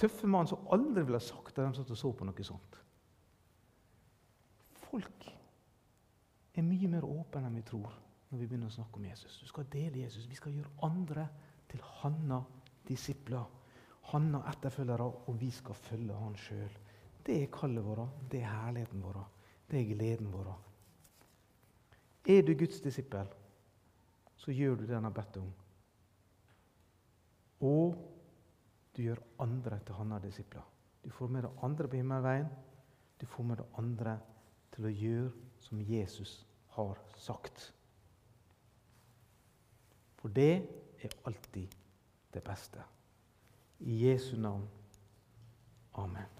Tøffe 0.00 0.28
mann 0.30 0.48
som 0.48 0.68
aldri 0.72 1.04
ville 1.04 1.20
ha 1.20 1.24
sagt 1.24 1.56
det 1.56 1.66
de 1.66 1.76
satt 1.76 1.92
og 1.92 1.98
så 1.98 2.12
på 2.16 2.26
noe 2.28 2.46
sånt. 2.46 2.78
Folk 4.80 5.26
er 6.56 6.66
mye 6.66 6.90
mer 6.90 7.06
åpne 7.06 7.46
enn 7.46 7.58
vi 7.60 7.66
tror 7.68 7.92
når 8.30 8.38
vi 8.38 8.46
begynner 8.46 8.70
å 8.70 8.76
snakke 8.78 9.00
om 9.00 9.06
Jesus. 9.06 9.40
Du 9.42 9.48
skal 9.50 9.68
dele 9.72 10.04
Jesus. 10.04 10.28
Vi 10.30 10.38
skal 10.38 10.54
gjøre 10.54 10.86
andre 10.86 11.26
til 11.70 11.82
Hanna 12.00 12.40
disipler. 12.86 13.46
Han 14.10 14.32
har 14.34 14.48
etterfølgere, 14.50 15.06
og 15.28 15.36
vi 15.38 15.50
skal 15.54 15.76
følge 15.78 16.16
han 16.16 16.36
sjøl. 16.38 16.78
Det 17.26 17.36
er 17.42 17.52
kallet 17.52 17.84
vårt, 17.84 18.14
det 18.30 18.40
er 18.40 18.50
herligheten 18.50 19.02
vår, 19.04 19.18
det 19.70 19.80
er 19.80 19.90
gleden 19.92 20.30
vår. 20.32 20.48
Er 22.30 22.42
du 22.46 22.54
Guds 22.54 22.80
disippel, 22.80 23.28
så 24.36 24.54
gjør 24.54 24.80
du 24.80 24.86
det 24.86 24.96
han 24.96 25.06
har 25.06 25.14
bedt 25.14 25.36
om. 25.40 25.50
Og 27.66 27.98
du 29.00 29.04
gjør 29.06 29.20
andre 29.40 29.78
til 29.86 29.96
hans 29.96 30.22
disipler. 30.22 30.64
Du 31.04 31.08
får 31.10 31.30
med 31.32 31.46
deg 31.46 31.62
andre 31.64 31.88
på 31.88 31.96
himmelveien. 31.96 32.48
Du 33.20 33.24
får 33.26 33.46
med 33.48 33.56
deg 33.56 33.78
andre 33.80 34.16
til 34.74 34.88
å 34.88 34.92
gjøre 34.92 35.30
som 35.64 35.80
Jesus 35.80 36.34
har 36.74 37.00
sagt. 37.16 37.70
For 40.20 40.28
det 40.36 40.52
er 41.00 41.16
alltid 41.24 41.78
det 42.34 42.44
beste. 42.44 42.84
I 43.80 43.96
Jesu 44.04 44.36
navn. 44.36 44.68
Amen. 45.96 46.39